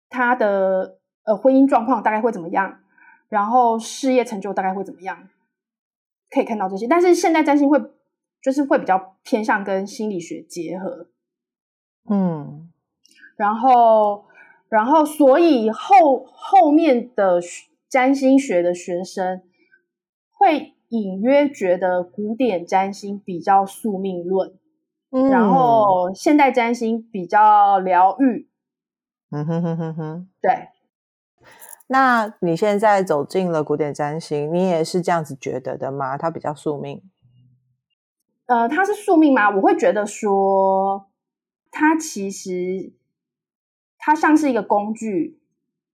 [0.10, 2.81] 他的呃婚姻状况大概会怎么样？
[3.32, 5.30] 然后事业成就大概会怎么样？
[6.30, 7.78] 可以看到这些，但是现代占星会
[8.42, 11.08] 就是会比较偏向跟心理学结合，
[12.10, 12.72] 嗯，
[13.36, 14.26] 然后
[14.70, 17.42] 然后所以后后面的
[17.90, 19.44] 占星学的学生
[20.32, 24.58] 会隐约觉得古典占星比较宿命论，
[25.10, 28.50] 嗯，然后现代占星比较疗愈，
[29.32, 30.70] 嗯哼哼哼哼，对。
[31.92, 36.18] 那你现在走进了古典占星，你也是这样子觉得的吗？
[36.18, 37.04] 它比较宿命？
[38.46, 39.50] 呃，它是宿命吗？
[39.50, 41.10] 我会觉得说，
[41.70, 42.94] 它其实
[43.98, 45.42] 它像是一个工具，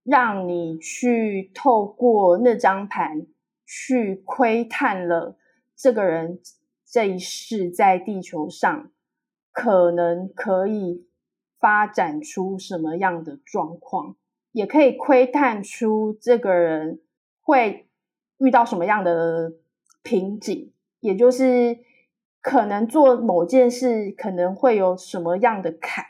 [0.04, 3.26] 让你去透过那张盘
[3.66, 5.36] 去窥探了
[5.76, 6.40] 这个人
[6.86, 8.92] 这一世在地球上
[9.52, 11.08] 可能可以
[11.60, 14.16] 发展出什么样的状况，
[14.58, 17.00] 也可以窥探出这个人
[17.42, 17.88] 会
[18.40, 19.54] 遇到什么样的
[20.02, 21.78] 瓶颈，也就是
[22.42, 26.06] 可能做某件事可能会有什么样的坎。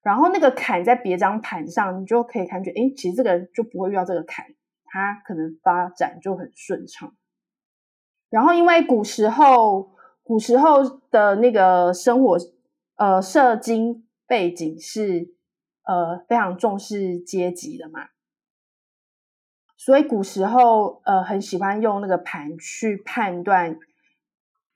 [0.00, 4.46] 然后那个坎在别张盘上，你就可以感觉，哎，其实这个人就不会遇到这个坎，
[4.84, 7.12] 他可能发展就很顺畅。
[8.30, 9.90] 然后因为古时候，
[10.22, 12.38] 古时候的那个生活，
[12.94, 15.34] 呃，社经背景是
[15.84, 18.08] 呃非常重视阶级的嘛，
[19.76, 23.78] 所以古时候呃很喜欢用那个盘去判断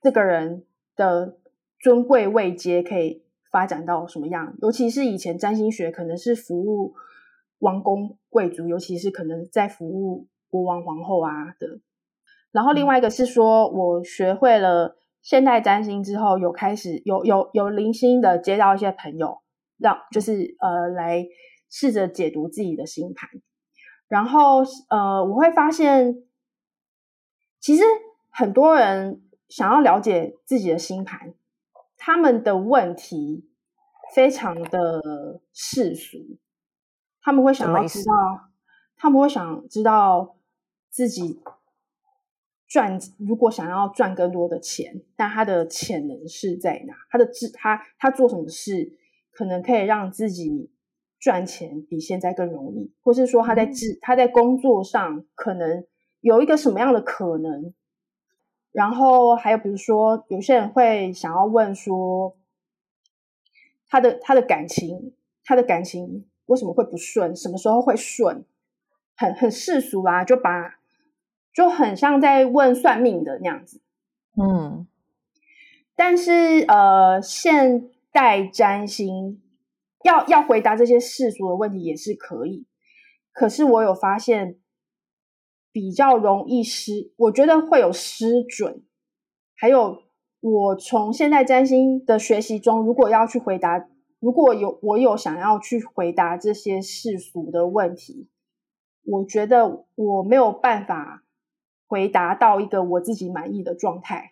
[0.01, 0.65] 这个人
[0.95, 1.37] 的
[1.79, 3.23] 尊贵位阶可以。
[3.49, 4.55] 发展到什么样？
[4.61, 6.93] 尤其是以前占星学可能是服务
[7.59, 11.79] 王公贵族，尤其是可能在服务国王、皇后啊的。
[12.51, 19.39] 然后另外一个是说，我学会了现代占星之后，有开始有有有零星的接到一些朋友，
[19.77, 21.25] 让就是呃来
[21.69, 23.29] 试着解读自己的星盘。
[24.07, 26.23] 然后呃，我会发现，
[27.59, 27.83] 其实
[28.29, 31.33] 很多人想要了解自己的星盘。
[31.97, 33.49] 他们的问题
[34.13, 36.37] 非常的世俗，
[37.21, 38.13] 他们会想要知道，
[38.95, 40.37] 他们会想知道
[40.89, 41.41] 自己
[42.67, 46.93] 赚，如果想要赚更多的钱，但他的潜能是在哪？
[47.09, 48.97] 他的智，他他做什么事
[49.37, 50.71] 可能可以让自己
[51.19, 55.85] 赚钱比现在更容易，或是说他在职，他在工作上可能
[56.21, 57.71] 有一个什么样的可能？
[58.71, 62.35] 然后还有，比如说，有些人会想要问说，
[63.87, 67.35] 他的他的感情，他的感情为什么会不顺？
[67.35, 68.43] 什么时候会顺？
[69.15, 70.79] 很很世俗啊，就把
[71.53, 73.81] 就很像在问算命的那样子。
[74.35, 74.87] 嗯，
[75.95, 79.41] 但是呃，现代占星
[80.03, 82.65] 要要回答这些世俗的问题也是可以，
[83.31, 84.59] 可是我有发现。
[85.69, 88.83] 比较容易失，我觉得会有失准。
[89.55, 90.01] 还有，
[90.39, 93.87] 我从现在占星的学习中，如果要去回答，
[94.19, 98.27] 如果有我有想要去回答这些世俗的问题，
[99.03, 101.23] 我觉得我没有办法
[101.85, 104.31] 回答到一个我自己满意的状态。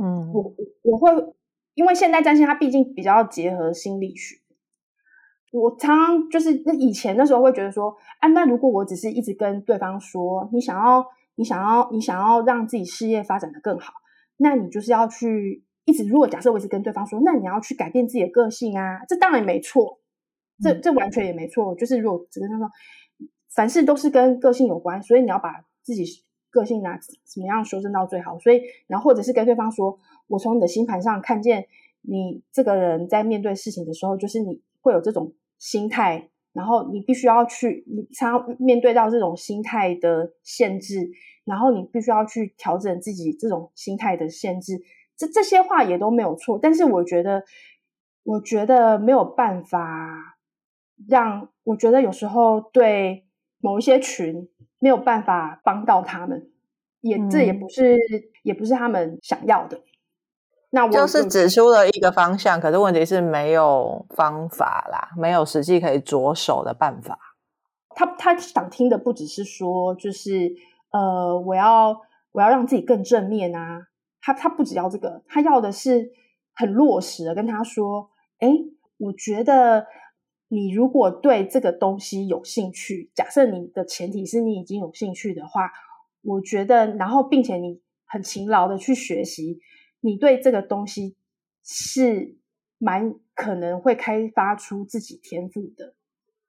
[0.00, 1.34] 嗯，我我会，
[1.78, 4.34] 因为现代占星它毕竟比较结合心理学。
[5.52, 13.92] 我常常就是那以前那时候会觉得说，啊，那如果我只是一直跟对方说，你想要，你想要，你想要让自己事业发展的更好，
[14.38, 16.04] 那你就是要去一直。
[16.04, 20.00] 如果假设我一直跟对方说，那你要去改变自己的个性啊，这当然没错，
[20.60, 21.76] 这这完全也没错。
[21.76, 22.68] 就是如果只跟他说，
[23.54, 25.52] 凡事都是跟个性有关，所以你要把
[25.84, 26.04] 自己
[26.50, 28.38] 个性哪怎么样修正到最好。
[28.38, 31.66] 所以，然后或者是跟对方说，我从你的星盘上看见
[32.02, 34.62] 你这个人在面对事情的时候，就是你。
[34.80, 41.10] 会有这种心态，然后你必须要去，你常面对到这种心态的限制，
[41.44, 44.80] 然后你必须要去调整自己这种心态的限制。
[45.16, 47.42] 这这些话也都没有错，但是我觉得，
[48.22, 50.38] 我觉得没有办法
[51.08, 53.26] 让，我觉得有时候对
[53.58, 54.48] 某一些群
[54.78, 56.50] 没有办法帮到他们，
[57.00, 57.96] 也、嗯、这也不是
[58.42, 59.80] 也不是他们想要的。
[60.70, 67.18] 那我就是指出了一个方向，可是问题是没有方法啦，没有实际可以着手的办法。
[67.96, 70.52] 他他想听的不只是说，就是
[70.92, 71.98] 呃，我要
[72.32, 73.86] 我要让自己更正面啊。
[74.20, 76.10] 他他不只要这个，他要的是
[76.54, 78.10] 很落实的跟他说，
[78.40, 78.48] 哎，
[78.98, 79.86] 我觉得
[80.48, 85.70] 你如果对这个东西有兴趣，假设你的前提是你已经有兴趣的话，
[86.22, 89.60] 我觉得，然后并且你很勤劳的去学习。
[90.00, 91.16] 你对这个东西
[91.64, 92.36] 是
[92.78, 95.94] 蛮可能会开发出自己天赋的，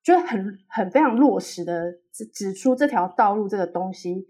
[0.03, 4.27] 就很很非常落实的指指出这条道路这个东西。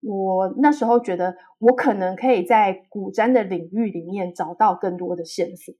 [0.00, 5.72] 我那时候觉得我可能可以在古占的领域里面找到更多的线索，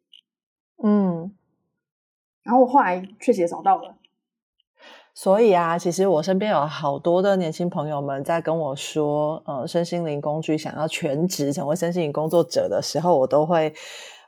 [0.84, 1.34] 嗯，
[2.42, 3.94] 然后后来确实也找到了。
[5.14, 13.74] 所以啊，其实我身边有好多的年轻朋友们在跟我说，呃，身心灵工具想要全职成为身心灵工作者的时候，我都会。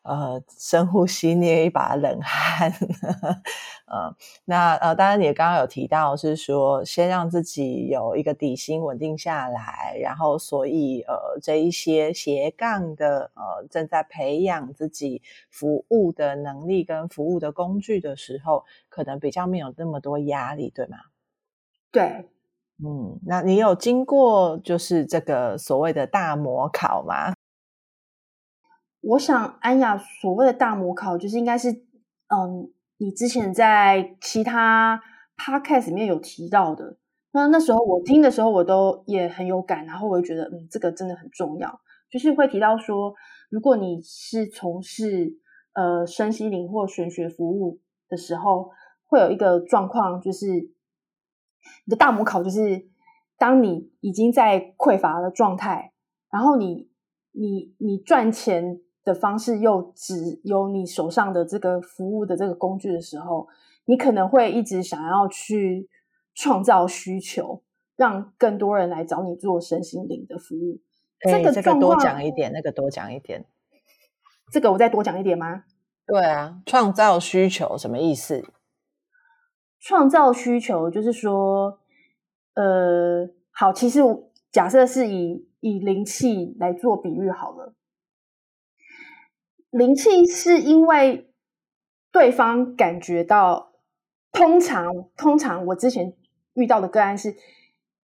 [0.04, 2.70] 呃，深呼吸，捏一把冷汗。
[3.86, 20.96] 呃，那呃，当然你刚刚有提到是说，先让自己有一个底薪稳定下来，然后所以呃，这一些斜杠的呃，正在培养自己服务的能力跟服务的工具的时候，可能比较没有那么多压力，对吗？
[21.92, 22.28] 对，
[22.84, 27.34] 嗯，那你有经过就是这个所谓的大模考吗？
[29.06, 31.70] 我想安雅所谓的大模考，就是应该是
[32.28, 35.02] 嗯，你之前在其他
[35.36, 36.96] podcast 里面有提到的。
[37.32, 41.80] 那那时候我听的时候，我都也很有感，然后我就觉得嗯，这个真的很重要，
[42.10, 43.14] 就是会提到说，
[43.50, 45.38] 如果你是从事
[45.74, 48.70] 呃身心灵或玄学服务的时候，
[49.04, 50.70] 会有一个状况，就是你
[51.90, 52.88] 的大模考，就是
[53.36, 55.92] 当你已经在匮乏的状态，
[56.30, 56.88] 然后你
[57.32, 63.46] 你你赚钱的方式又只有你手上的这个服务的这个工具的时候，
[63.84, 65.88] 你可能会一直想要去
[66.34, 67.62] 创造需求，
[67.96, 70.80] 让更多人来找你做身心灵的服务。
[71.20, 73.44] 这个这个多讲一点，那个多讲一点。
[74.50, 75.64] 这个我再多讲一点吗？
[76.06, 78.44] 对啊，创造需求什么意思？
[79.80, 81.78] 创造需求就是说，
[82.54, 84.00] 呃，好，其实
[84.50, 87.74] 假设是以以灵气来做比喻好了。
[89.76, 91.28] 灵气是因为
[92.12, 93.72] 对方感觉到，
[94.30, 96.12] 通常通常我之前
[96.54, 97.34] 遇到的个案是，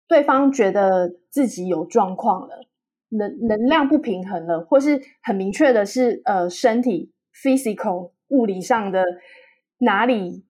[0.08, 2.66] 对方觉得自己有状况了。
[3.10, 9.04] 能能量不平衡了，或是很明确的是，呃，身体 physical 物理上的
[9.78, 10.44] 哪里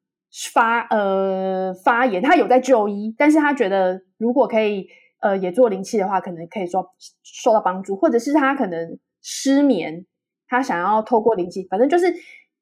[0.52, 4.88] 发呃发炎，他有在就医，但是他觉得如果可以
[5.20, 10.06] 呃也做灵气的话，可能可以说受到帮助，或者是他可能失眠，
[10.50, 12.12] 他想要透过灵气，反正就是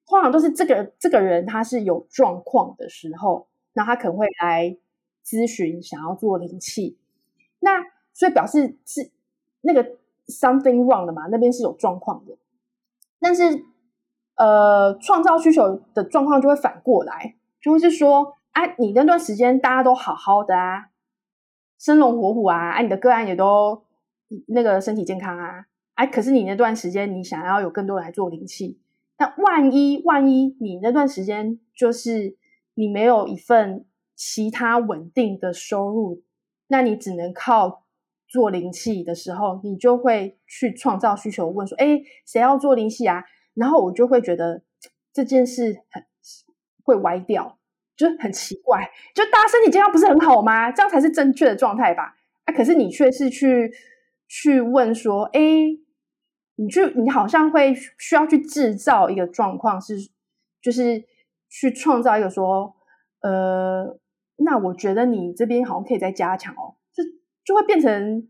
[0.07, 4.77] 通常都是这个这个人他是有状况的时候，那他可能会来
[5.27, 6.97] 咨询，想要做灵气，
[7.59, 7.83] 那
[8.13, 9.11] 所以表示是。
[9.61, 9.97] 那个
[10.29, 12.39] something wrong 的嘛，那边是有状况的，
[13.19, 13.65] 但是
[14.37, 20.91] 呃，创造需求的状况就会反过来，就会是说，哎、啊，你那段时间大家都好好的啊，
[21.77, 23.83] 生龙活虎啊，哎、啊，你的个案也都
[24.47, 25.67] 那个身体健康啊，
[26.05, 28.79] 哎、可是你那段时间你想要有更多人来做灵气，
[29.19, 32.37] 那万一万一你那段时间就是
[32.75, 33.85] 你没有一份
[34.15, 36.23] 其他稳定的收入，
[36.69, 37.85] 那你只能靠。
[38.31, 43.25] 做灵气的时候，你就会去创造需求，问说：“哎，谁要做灵气啊？”
[43.57, 44.63] 然后我就会觉得
[45.15, 46.05] 这件事很
[46.85, 47.59] 会歪掉，
[47.97, 48.91] 就很奇怪。
[49.15, 50.71] 就大家身体健康不是很好吗？
[50.71, 52.19] 这样才是正确的状态吧？
[52.45, 53.73] 啊，可是你却是去
[54.29, 55.41] 去问说：“哎，
[56.61, 59.95] 你去，你好像会需要去制造一个状况，是
[60.61, 61.05] 就是
[61.49, 62.75] 去创造一个说，
[63.21, 63.97] 呃，
[64.39, 66.75] 那我觉得你这边好像可以再加强哦。”
[67.47, 68.29] 就会变成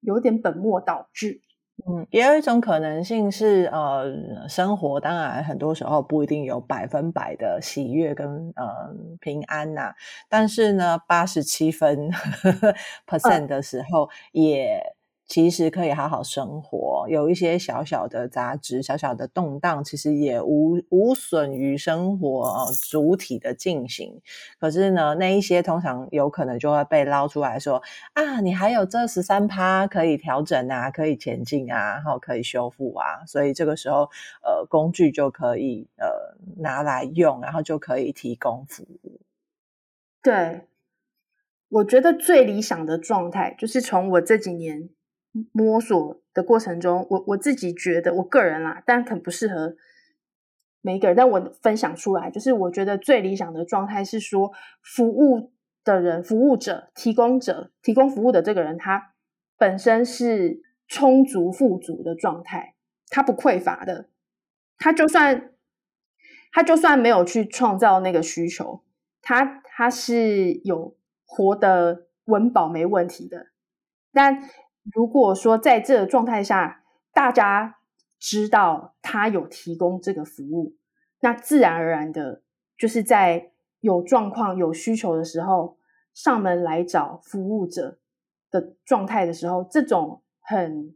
[0.00, 1.40] 有点本末倒置。
[1.88, 9.94] 嗯，也有一种可能性是，呃，生活当然很多时候不一定有百分百的喜悦跟呃平安呐、啊，
[10.28, 12.10] 但是呢，八十七分
[13.06, 14.93] percent 的时候也。
[15.26, 24.20] 其实可以好好生活，有一些小小的杂质、小小的动荡，其实也无无损于生活主体的进行。
[24.60, 33.24] 可是呢，那一些通常有可能就会被捞出来说啊，你还有这十三趴可以调整啊，可以前进啊，然后可以修复啊。
[33.26, 34.10] 所以这个时候，
[34.42, 39.20] 呃，工具就可以呃拿来用，然后就可以提供服务。
[40.22, 40.68] 对，
[41.70, 44.90] 我觉得最理想的状态就是从我这几年。
[45.50, 49.74] 摸索的过程中，我我自己觉得，我个人啦，但很不适合
[50.80, 51.16] 每一个人。
[51.16, 59.14] 但我分享出来，就是我觉得最理想的状态是说，服务的人、服务者、提供者、提供服务的这个人，他
[59.58, 62.76] 本身是充足富足的状态，
[63.08, 64.08] 他不匮乏的。
[64.78, 65.52] 他就算
[66.52, 68.84] 他就算没有去创造那个需求，
[69.20, 73.48] 他他是有活得温饱没问题的，
[74.12, 74.48] 但。
[74.92, 76.82] 如果说在这状态下，
[77.12, 77.78] 大家
[78.18, 80.76] 知道他有提供这个服务，
[81.20, 82.42] 那自然而然的，
[82.76, 85.78] 就是在有状况、有需求的时候，
[86.12, 87.98] 上门来找服务者
[88.50, 90.94] 的状态的时候，这种很、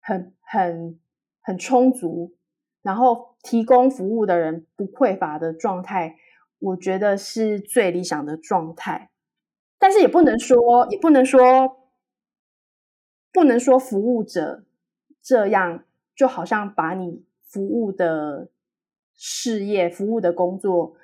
[0.00, 1.00] 很、很、
[1.40, 2.34] 很充足，
[2.82, 6.16] 然后提供服务的人不匮乏的状态，
[6.58, 9.10] 我觉得是最理想的状态。
[9.78, 11.79] 但是也不能说，也不能说。
[13.32, 14.64] 不能说服务者
[15.22, 18.48] 这样就好像把你服务的
[19.14, 20.94] 事业、服务的工作，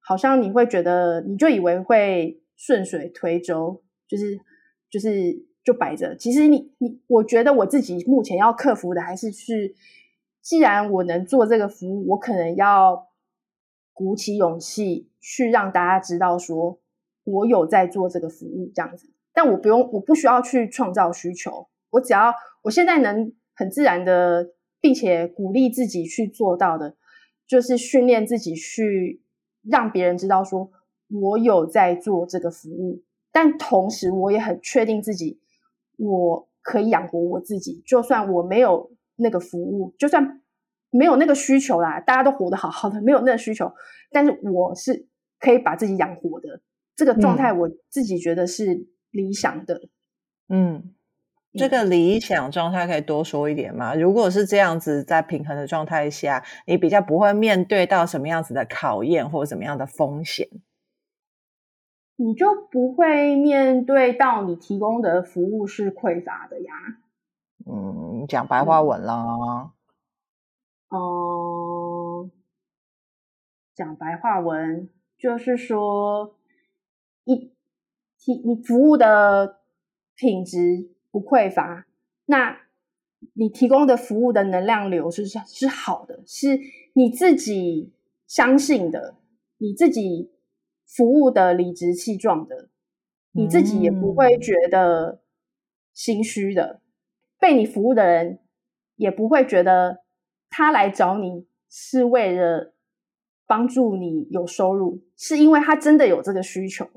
[0.00, 4.38] 好像你会觉得你就以为会顺水推舟，就是
[4.88, 6.14] 就是就摆着。
[6.16, 9.74] 其实你你，我觉得我自己目前要克服的还是去，
[10.40, 13.08] 既然我能做这个服务，我可能要
[13.92, 16.78] 鼓起勇气去让大家知道，说
[17.24, 21.68] 我有在做这个服务这样子，但我不用，我不需要去创造需求。
[21.94, 26.96] 我只要我现在能很自然的并且鼓励自己去做到的，
[27.46, 29.22] 就是训练自己去
[29.62, 30.70] 让别人知道说，
[31.08, 35.40] 我有在做这个服务，但同时我也很确定自己，
[35.96, 40.42] 我可以养活我自己，就算我没有那个服务，就算
[40.90, 43.72] 没有那个需求啦，大家都活得好好的，没有那个需求，
[44.10, 45.06] 但是我是
[45.38, 46.60] 可以把自己养活的，
[46.96, 49.88] 这个状态我自己觉得是理想的。
[50.48, 50.93] 嗯，
[51.56, 53.94] 这个理想状态可以多说一点吗？
[53.94, 60.48] 如果是这样子，在平衡的状态下，你比较不会面对到什么样子的考验或者什么样的风险？
[62.16, 66.72] 你就不会面对到你提供的服务是匮乏的呀。
[67.66, 69.72] 嗯，讲白话文啦。
[70.90, 72.30] 嗯，
[73.74, 74.88] 讲白话文
[75.18, 76.36] 就是说，
[77.24, 77.52] 一
[78.18, 79.60] 提你服务的
[80.14, 81.86] 品质不匮乏，
[82.26, 82.58] 那
[83.34, 86.58] 你提供的服务的能量流是是好的，是
[86.94, 87.92] 你自己
[88.26, 89.14] 相信的，
[89.58, 90.32] 你自己。
[90.86, 92.68] 服务的理直气壮的，
[93.32, 95.22] 你自己也不会觉得
[95.92, 96.80] 心虚的，嗯、
[97.40, 98.38] 被你服务的人
[98.94, 100.04] 也不会觉得
[100.48, 102.74] 他来找你是为了
[103.44, 106.88] 帮助你有收入，是因为他真的有这个需求。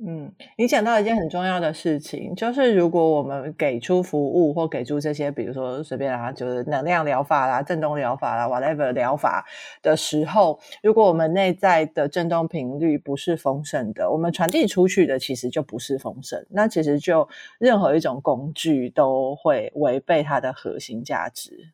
[0.00, 9.44] 嗯，你讲到一件很重要的事情，就是如果我们给出服务或给出这些，比如说随便啦，就是能量疗法啦、振动疗法啦、whatever 疗法
[9.82, 17.28] 的时候，如果我们内在的振动频率不是丰盛的，我们传递出去的其实就不是丰盛，那其实就
[17.58, 21.72] 任何一种工具都会违背它的核心价值。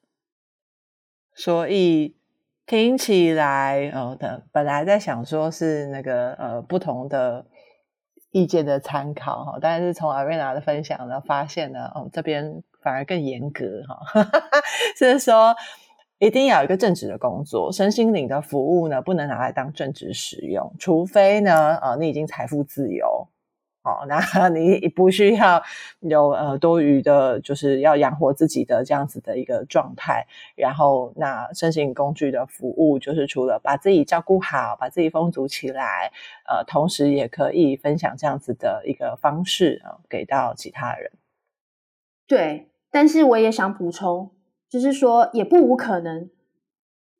[1.34, 2.16] 所以
[2.64, 7.44] 听起来，呃，本来在想说是那个呃不同的。
[8.34, 14.24] 意见的参考哈，但是从阿瑞娜的分享呢，发现呢，哦，这边反而更严格哈，
[14.98, 15.54] 就 是说
[16.18, 23.28] 一定要有一个正职的工作，身心灵的服务呢，不能拿来当正职使用，除非呢，啊，你已经财富自由。
[23.84, 25.62] 哦， 那你不需要
[26.00, 30.26] 有呃多余的，就是要养活自己的这样子的一个状态。
[30.56, 36.10] 然后，那身心工具的服务，就是除了把自己照顾好，把自己丰足起来，
[36.48, 41.12] 呃，同时也可以分享这样子的一个方式啊，给到其他人。
[42.26, 44.30] 对，但是我也想补充，
[44.70, 46.30] 就是说，也不无可能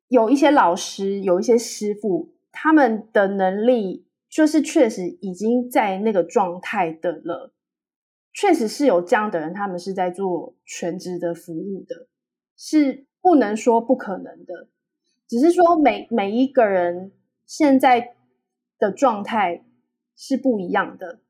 [0.07, 4.04] 有一些老师，有一些师傅，他们的能力。
[4.35, 7.53] 就是确实已经在那个状态的了，
[8.33, 12.09] 确实是有这样的人，他们是在做全职的服务的，
[12.57, 14.67] 是不能说不可能的，
[15.25, 17.13] 只是说每每一个人
[17.45, 18.13] 现在
[18.77, 19.63] 的状态
[20.17, 21.21] 是不一样的，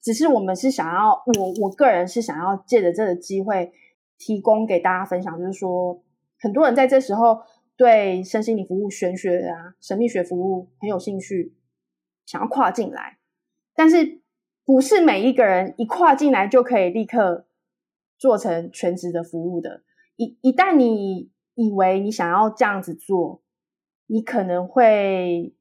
[0.00, 3.72] 只是我们是想要，我我个人是想要借着这个机会
[4.18, 6.00] 提供给大家分享，就是说
[6.38, 7.40] 很多人在这时候
[7.76, 11.56] 对身心灵服务、玄学啊、神秘学服务很有兴趣。
[12.26, 13.18] 想要跨进来，
[13.74, 14.22] 但是
[14.64, 17.46] 不是每一个人一跨进来就可以立刻
[18.18, 19.82] 做成全职的服务的。
[20.16, 23.42] 一一旦你以为你想要这样子做，
[24.06, 25.54] 你可能会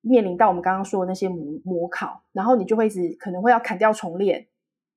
[0.00, 4.48] 面临到我们刚刚说的那些模模考，然后你就会一直可能会要砍掉重练，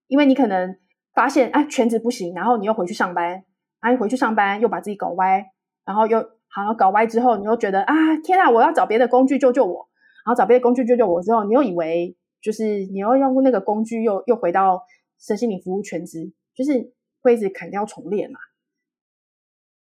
[0.08, 0.78] 因为你可能
[1.14, 3.46] 发现啊全职不行，然后你又回去上班，
[3.80, 5.46] 啊你回去上班又把自己搞歪，
[5.86, 7.94] 然后又好像搞歪之后，你又觉得啊
[8.24, 9.88] 天啊，我要找别的工具救救我。
[10.26, 14.82] 然后找别的工具救救我之后，你又以为就是你要用那个工具又又回到
[15.20, 18.40] 身心灵服务全职，就是会一直砍掉重练嘛。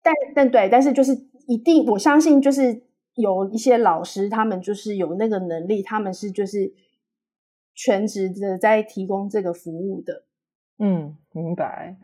[0.02, 1.12] 但但对，但是就是
[1.46, 2.82] 一定我相信，就是
[3.14, 6.74] 有一些老师，他们就是有那个能力，他们是就是
[7.72, 10.24] 全职的在提供这个服务的。
[10.78, 11.96] 嗯，明白。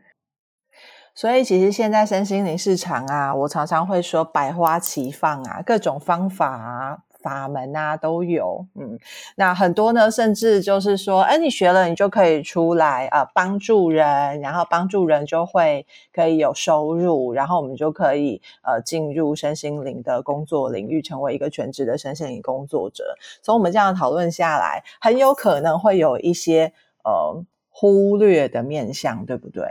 [1.12, 7.03] 所以其实现在身心灵市场啊，我常常会说百花齐放啊，各种方法啊。
[7.20, 8.98] 法门啊都有，嗯，
[9.36, 23.16] 那很多呢，甚至就是说，哎，你学了，你就可以出来啊，帮助人，然后帮助人就会可以有收入，然后我们就可以呃进入身心灵的工作领域，成为一个全职的身心灵工作者。
[23.42, 26.72] 从我们这样讨论下来，很有可能会有一些
[27.04, 29.64] 呃忽略的面向，对不对？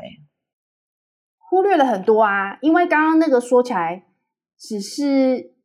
[1.37, 4.03] 忽略了很多啊，因为刚刚那个说起来
[4.59, 5.55] 只是。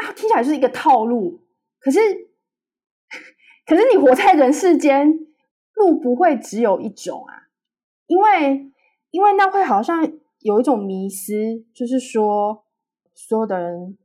[0.00, 1.40] 它听起来是一个套路，
[1.78, 1.98] 可是，
[3.66, 5.26] 可是你活在人世间，
[5.74, 7.48] 路不会只有一种啊，
[8.06, 8.72] 因为，
[9.10, 12.64] 因为那会好像有一种迷思，就是说，
[13.14, 13.98] 所有的人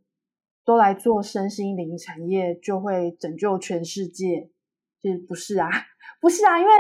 [0.66, 4.50] 都来做身心灵产业，就会拯救全世界，
[5.02, 5.70] 就是不是啊？
[6.20, 6.72] 不是啊，因为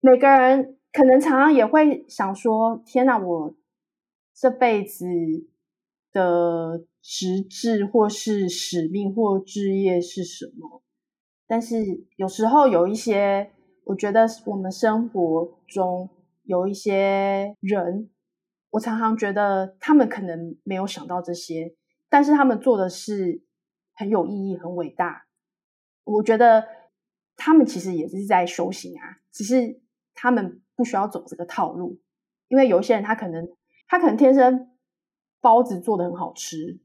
[0.00, 3.54] 每个人可能常常也会想说，天哪，我
[4.34, 5.06] 这辈子
[6.12, 10.82] 的实质或是使命或志业是什么，
[11.46, 13.52] 但是有时候有一些，
[13.84, 16.10] 我觉得我们生活中
[16.42, 18.10] 有一些人，
[18.70, 21.76] 我常常觉得他们可能没有想到这些，
[22.08, 23.40] 但是他们做的是
[23.94, 25.28] 很有意义、很伟大。
[26.02, 26.66] 我觉得
[27.36, 29.80] 他们其实也是在修行啊，只是
[30.12, 32.00] 他们不需要走这个套路，
[32.48, 33.48] 因为有些人他可能
[33.86, 34.76] 他可能天生
[35.40, 36.80] 包子做的很好吃。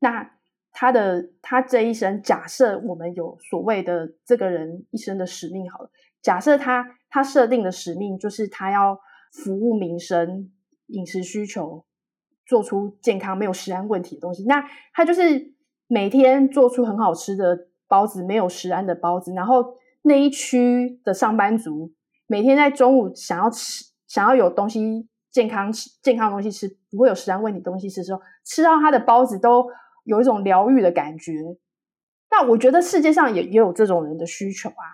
[0.00, 0.32] 那
[0.72, 5.90] 他的他这一生，假设我们有所谓的这个人一生的使命好了，
[6.22, 8.98] 假设他他设定的使命就是他要
[9.32, 10.50] 服务民生、
[10.86, 11.84] 饮食需求，
[12.46, 15.52] 做出健康没有食安问题的东西，那他就是
[15.88, 21.92] 每天做出很好吃的包子，没有食安的包子，然后那一区的上班族
[22.28, 29.66] 每天在中午想要吃，想要有东西健康吃健康的东西吃，不会有食安问题东西吃的时候，吃到他的包子都。
[30.10, 31.32] 有一种疗愈的感觉，
[32.30, 34.84] 那我觉得世界上也也有这种人的需求啊。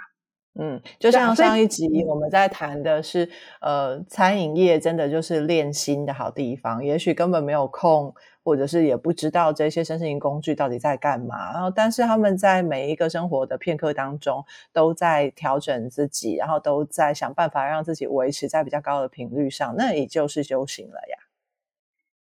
[0.58, 3.28] 嗯，就像上一集我们在谈的是，
[3.60, 6.82] 呃，餐饮业真的就是练心的好地方。
[6.82, 11.52] 也许根本没有空，或者是也不知道这些身心灵工具到底在干嘛。
[11.52, 14.42] 然后，但是他们在每一个生活的片刻当中，
[14.72, 19.74] 都在调整自己，然后都在想办法让自己维持在比较高的频率上。
[19.76, 21.18] 那也就是修行了呀。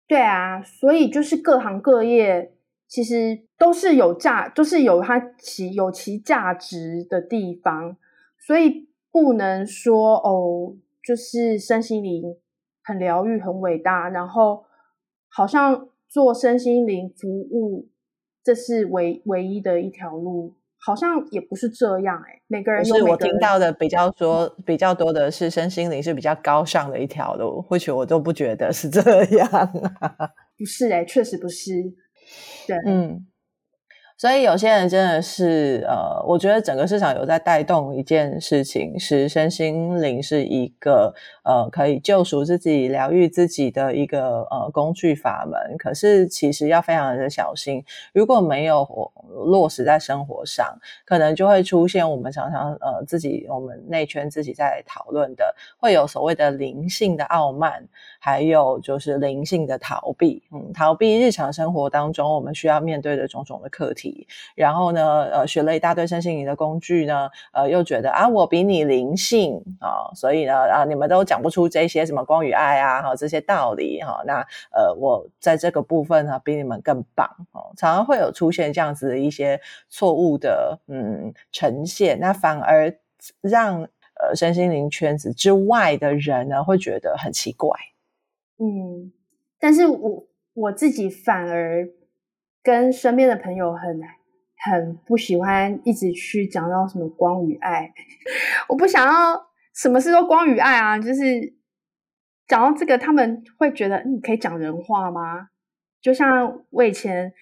[0.09, 2.52] 对啊，所以就是各行各业。
[2.93, 7.97] 其实都是有价，都是有它其有其价值的地方，
[8.39, 12.37] 所以不能说哦，就是身心灵
[12.85, 14.67] 很疗愈、很伟大，然后
[15.31, 17.89] 好像做身心灵服务，
[18.45, 22.43] 这是唯唯一的一条路，好像也不是这样哎、欸。
[22.47, 30.29] 每个人有每个人，是我听到的比较说比较多的是身心灵是比较高尚的一条路，或许我都不觉得是这样啊。
[30.59, 31.95] 不是哎、欸，确实不是。
[32.67, 33.27] 对，嗯，
[34.17, 45.77] 所以有些人真的是，呃，我觉得整个市场有在带动一件事情，是身心灵是一个，呃，可以救赎自己、疗愈自己的一个，呃，工具法门。
[45.79, 48.87] 可是其实要非常的小心，如果没有
[49.47, 57.87] 落实在生活上，可能就会出现我们常常，呃，自己我们内圈自己在讨论的，会有所谓的灵性的傲慢。
[58.25, 64.29] 还有就是灵性的逃避，嗯，逃避日常生活当中我们需要面对的种种的课题。
[64.55, 77.73] 然后呢，呃，学了一大堆身心灵的工具呢，呃，又觉得啊，我比你灵性啊，所以呢，啊，你们都讲不出这些什么光与爱啊，哈，这些道理哈，那呃，我在这个部分呢，比你们更棒哦。
[77.75, 79.59] 常常会有出现这样子的一些
[79.89, 82.95] 错误的嗯呈现，那反而
[83.41, 83.81] 让
[84.21, 87.71] 呃身心灵圈子之外的人呢，会觉得很奇怪。
[88.59, 89.11] 嗯，
[89.59, 91.89] 但是我我自己反而
[92.63, 94.03] 跟身边的朋友很
[94.65, 97.91] 很不喜欢一直去讲到什么光与爱，
[98.69, 101.55] 我不想要什么事都光与爱啊，就是
[102.47, 105.49] 讲到这个，他们会觉得你可以讲人话吗？
[106.01, 107.33] 就像我以前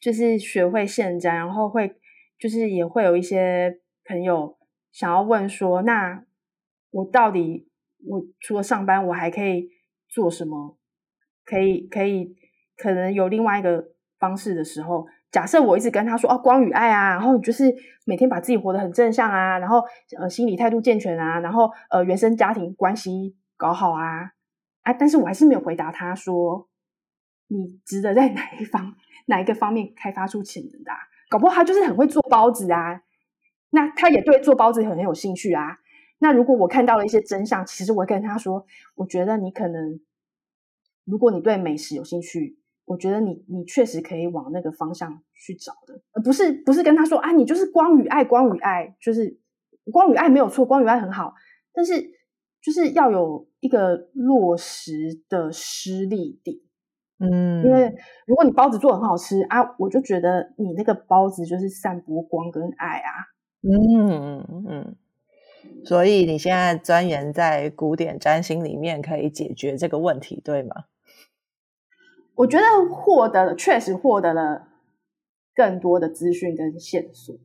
[0.00, 1.96] 就是学会现在，然后会
[2.38, 4.58] 就是也会有一些朋友
[4.92, 6.24] 想要问说，那
[6.90, 7.68] 我到底
[8.06, 9.70] 我除了上班，我还可以。
[10.06, 10.78] 做什么
[11.44, 12.36] 可以可以
[12.76, 17.64] 可能有另外一个方式的时候，假设我一直跟他说哦，光与爱啊，然后就是
[18.06, 19.82] 每天把自己活得很正向啊，然后
[20.16, 24.30] 呃心理态度健全啊，然后呃原生家庭关系搞好啊
[24.82, 26.68] 啊，但是我还是没有回答他说，
[27.48, 28.94] 你值得在哪一方
[29.26, 30.98] 哪一个方面开发出潜能的啊？
[31.28, 33.02] 搞不好他就是很会做包子啊，
[33.70, 35.78] 那他也对做包子很很有兴趣啊。
[36.18, 38.64] 那如果我看到了一些真相，其实我会跟他说，
[38.94, 39.98] 我觉得你可能，
[41.04, 49.38] 如果你对美食有兴趣，我觉得你你确实可以往那个方向去找的，而不是不是跟他说啊，你就是光与爱，光与爱，就是
[49.92, 51.34] 光与爱没有错，光与爱很好，
[51.72, 52.00] 但是
[52.62, 56.56] 就是要有一个落实的施力点，
[57.18, 57.94] 嗯，因为
[58.26, 63.10] 如果你包子做得很好吃啊，我就觉得你那个包子就是散播光跟爱啊，
[63.62, 64.96] 嗯嗯嗯。
[65.86, 70.84] 所以你现在钻研在古典占星里面，可以解决这个问题，对吗？
[72.34, 72.64] 我觉得
[72.94, 74.68] 获得了，确实获得了
[75.54, 77.36] 更多的资讯跟线索。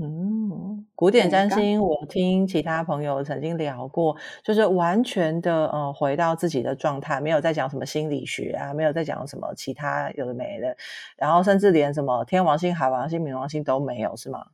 [0.00, 10.76] 嗯，古典占星，我听其他朋友曾经聊过，就是完全的呃，回到自己的状态，没有在讲什么心理学啊，没有在讲什么其他有的没的，
[11.16, 14.46] 然后甚至连什么天王星、海王星、冥王星都没有，是吗？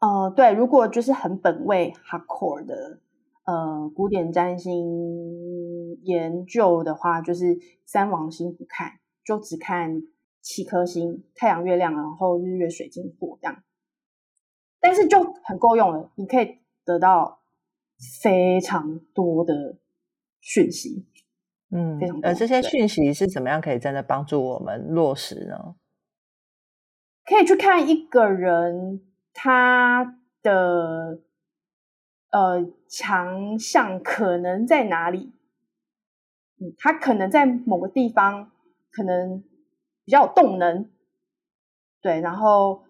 [0.00, 2.98] 呃，对，如果就是很本位 hardcore 的
[3.44, 4.84] 呃古典占星
[6.02, 10.02] 研究的话，就是三王星不看，就只看
[10.40, 13.62] 七颗星：太阳、月亮，然后日月水晶火这样。
[14.80, 17.40] 但是就很够用了，你可以得到
[18.22, 19.78] 非常多的
[20.40, 21.06] 讯息。
[21.70, 22.28] 嗯，非常多。
[22.28, 25.74] 而这些讯息是怎么样可以真的帮助我们落实呢？
[27.24, 31.20] 可以去看一个人他的
[32.30, 35.32] 呃强项可能在哪里。
[36.58, 38.50] 嗯，他可能在某个地方
[38.90, 39.42] 可能
[40.04, 40.90] 比较有动能，
[42.00, 42.82] 对，然后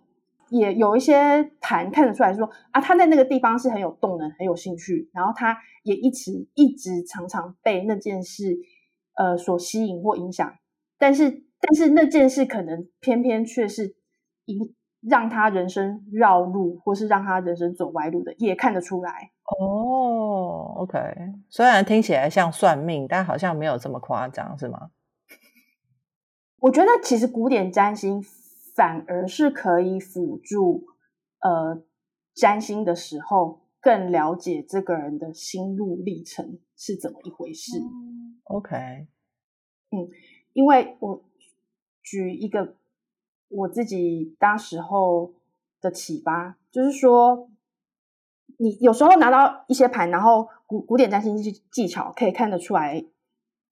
[0.50, 8.56] 也有一些盘看得出来说啊，他在那个地方是很有动能、很有兴趣，然后他也一直一直常常被那件事
[9.14, 10.56] 呃所吸引或影响，
[10.98, 13.96] 但是但是那件事可能偏偏却是
[14.44, 19.30] 引让他人生绕路，或是让他人生走歪路的，也看得出来。
[19.60, 20.98] 哦，OK，
[21.48, 24.90] 虽然听起来像算命，但好像没有这么夸张，是吗？
[26.58, 28.20] 我觉得其实古典占星
[28.74, 30.84] 反而是可以辅助，
[31.40, 31.82] 呃，
[32.34, 37.78] 占星的时候更了解这个人的心路历程是怎么一回事。
[38.44, 39.06] OK，
[39.90, 40.08] 嗯，
[40.54, 41.22] 因为我
[42.02, 42.74] 举一个
[43.48, 45.32] 我自己当时候
[45.80, 47.48] 的启发，就是说。
[48.58, 53.04] 你有时候拿到一些盘，然后古古典占星技技巧可以看得出来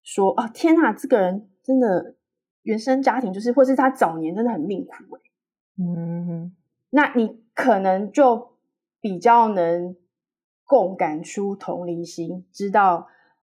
[0.03, 2.17] 说，哦，天哪，这个人真的
[2.65, 5.21] 原生家庭就是，或是他早年真的很命苦哎，
[5.79, 6.57] 嗯哼，
[6.91, 8.59] 那你可能就
[9.01, 9.97] 比较能
[10.65, 13.07] 共感出同理心，知道，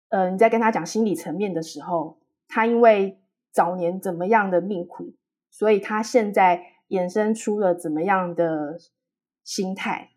[0.08, 2.18] 呃，你在跟他讲心理层面的时候，
[2.48, 3.20] 他因为
[3.52, 5.12] 早年怎么样的命苦，
[5.50, 8.78] 所以他现在衍生出了怎么样的
[9.44, 10.10] 心态。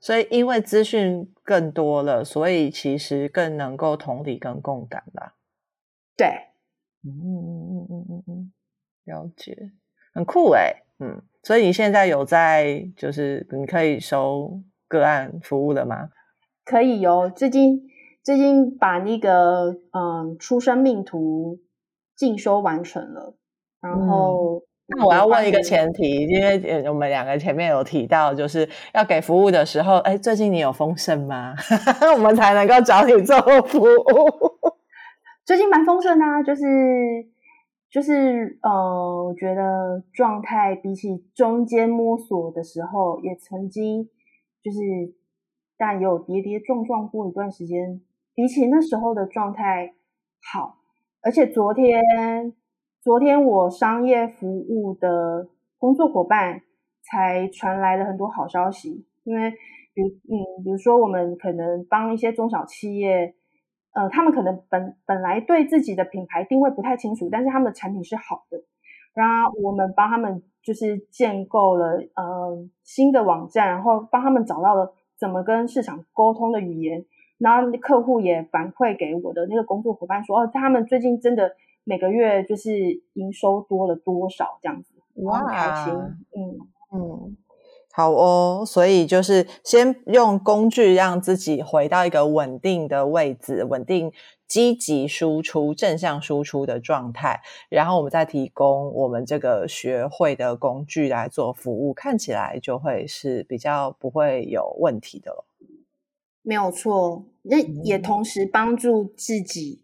[0.00, 5.36] 所以，因为资讯更多了，所以其实更能够同理跟共感吧。
[6.16, 6.26] 对，
[7.04, 8.52] 嗯嗯嗯嗯嗯嗯，
[9.04, 9.70] 了解，
[10.12, 10.82] 很酷诶。
[10.98, 16.10] 嗯，所以你现在有在，就是你可以收个案服务了吗？
[16.64, 17.88] 可以有，最近
[18.24, 21.60] 最近把那个嗯出生命图
[22.16, 23.36] 进修完成了，
[23.80, 24.64] 然后。
[24.92, 31.54] 嗯那我要问一个前提，因为我们两个前面有提到，就是要给服务的时候，哎，最近你有丰盛吗？
[32.14, 33.86] 我们才能够找你做服务。
[35.44, 36.62] 最近蛮丰盛的啊，就是
[37.90, 44.08] 就是呃，我觉得状态比起中间摸索的时候，也曾经
[44.62, 44.78] 就是
[45.78, 48.00] 但也有跌跌撞撞过一段时间，
[48.34, 49.94] 比起那时候的状态
[50.52, 50.76] 好，
[51.22, 52.54] 而且昨天。
[53.02, 56.62] 昨天我商业服务的工作伙伴
[57.02, 59.50] 才传来了很多好消息，因为
[59.92, 63.34] 比如嗯，比如说我们可能帮一些中小企业，
[63.92, 68.62] 呃，他们可能本本来对自己的品牌定位不太清楚，但是他们的产品是好的，
[69.14, 77.04] 然后我们帮他们就是建构了呃新的网站，然后帮他们找到了怎么跟市场沟通的语言，
[77.38, 81.56] 然后客户也反馈给我的那个工作伙伴说，哦，他们最近真的。
[81.84, 86.58] 每个月就是营收多了多少这样子，哇，很开心，嗯
[86.94, 87.36] 嗯，
[87.92, 94.12] 好哦，所以就是先用工具让自己回到一个稳定的位置，稳定
[94.46, 105.44] 积极输出、正向输出的状态，然后我们再提供我们这个学会的工具来做服务，看起来就会是比较不会有问题的了。
[106.42, 109.82] 没有错，那也同时帮助自己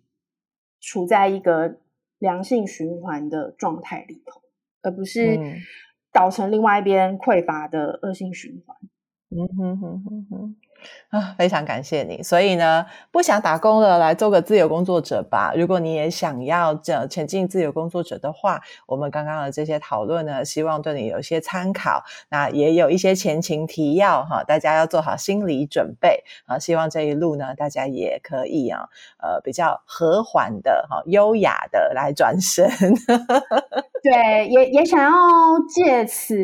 [0.80, 1.80] 处在一个。
[2.18, 4.40] 良性循环的状态里头，
[4.82, 5.38] 而不是
[6.12, 8.76] 导成另外一边匮乏的恶性循环。
[9.30, 10.56] 嗯哼哼哼哼。
[11.10, 12.22] 啊，非常感谢你。
[12.22, 15.52] 所以呢，不想打工了，来做个自由工作者吧。
[15.56, 22.04] 如果你也想要这前进自由工作者的话，我们刚刚的这些讨论呢，希望对你有一些参考。
[22.28, 26.58] 那也有一些前情提要哈，大家要做好心理准备啊。
[26.58, 32.68] 希望这一路呢，大家也可以啊，呃，比较和缓的哈，优雅的来转身。
[34.02, 35.12] 对，也也想要
[35.68, 36.34] 借此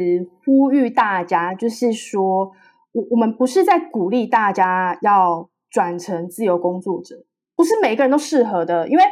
[0.45, 2.53] 呼吁大家，就是说。
[2.95, 7.25] 我我们不是在鼓励大家要转成自由工作者，
[7.57, 9.03] 不是每个人都适合的，因为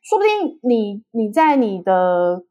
[0.00, 2.44] 说不定你你在你的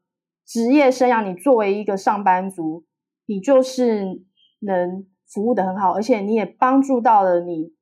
[0.44, 2.84] 职业生涯，你作为一个上班族，
[3.24, 4.22] 你就是
[4.60, 7.72] 能服务的很好，而且你也帮助到了你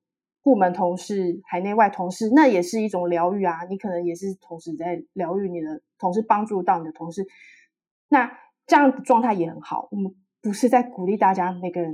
[0.41, 3.65] 部门同事、海内外同事，那也是一种疗愈啊。
[3.69, 7.27] 你可能也是同时在疗愈你的同事，帮助到你的同事，
[8.07, 8.31] 那
[8.65, 9.89] 这样的状态也很好。
[9.91, 11.93] 我们不是在鼓励大家每个人。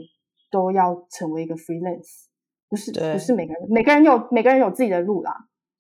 [0.50, 2.26] 都要成为一个 freelance，
[2.70, 5.34] 不是不是每个人，每个人有每个人有自己的路啦。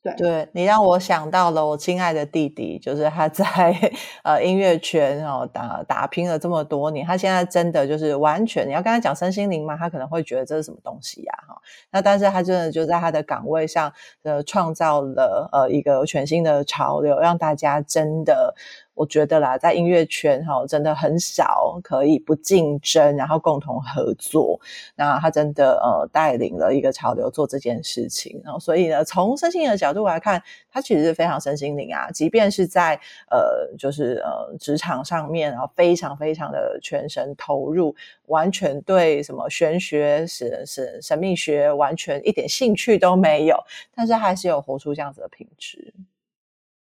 [0.03, 3.75] 对，对你让我想到了我亲爱的弟弟，就是他在
[4.23, 11.33] 呃音乐圈哦打打拼了这么多年，他现在真的就是完全，你要跟他讲身心灵嘛，他可能会觉得这是什么东西呀？
[11.47, 11.59] 哈，
[11.91, 13.91] 那但是他真的就在他的岗位上
[14.23, 18.55] 呃创造了呃一个全新的潮流，让大家真的。
[18.97, 24.59] 我觉得啦，在音乐圈哈，真的很少可以不竞争，然后共同合作。
[24.95, 30.41] 那他真的呃带领了一个潮流做这件事情，然后所以呢，从身心灵的角度来看，
[30.71, 32.09] 他其实是非常身心灵啊。
[32.09, 37.95] 即便是在呃就是呃职场上面，然后非常非常的全神投入，
[38.25, 43.55] 完全对什么玄学、是神神秘学完全一点兴趣都没有，
[43.93, 45.93] 但是还是有活出这样子的品质。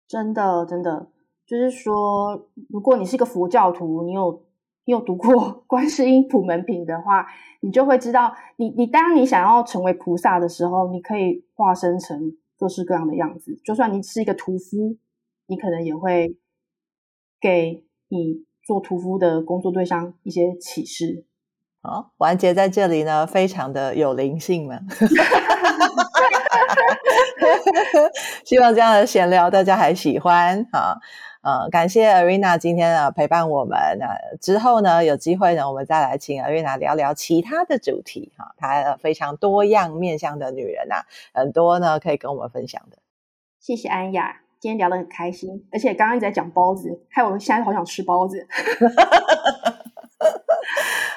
[0.09, 1.09] 真的，真的。
[1.49, 4.43] 就是说，如果你是一个佛教徒，你有
[4.85, 7.27] 你有读过 观世音普门品的话，
[7.61, 13.59] 你就会知道你，你当你想要成为菩萨的时候，你可以化身成各式各样的样子。
[13.65, 14.99] 就算你是一个屠夫，
[15.47, 16.37] 你可能也会
[17.41, 21.25] 给你做屠夫的工作对象一些启示。
[21.81, 24.81] 好，完结在这里呢，非常的有灵性嘛。
[28.45, 30.99] 希望这样的闲聊大家还喜欢啊。
[31.41, 33.79] 呃，感谢 Arena 今天呢陪伴我们。
[33.99, 38.55] 那、呃、之后呢，有机会呢，我们再来请 Arena 聊聊其他的主题哈。
[38.57, 42.99] 她、呃、非常多样面向的女人啊，很多呢可以跟我们分享的。
[43.61, 48.47] 谢谢安雅，今天聊得很开心，而且刚刚一直在讲包子，害我现在好想吃包子。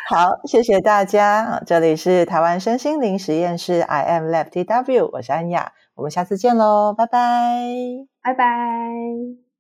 [0.08, 1.64] 好，谢谢大家。
[1.66, 7.64] 这里是台湾身心灵实验室，I am Lab TW，我是安雅，我们下次见喽，拜拜，
[8.22, 9.51] 拜拜。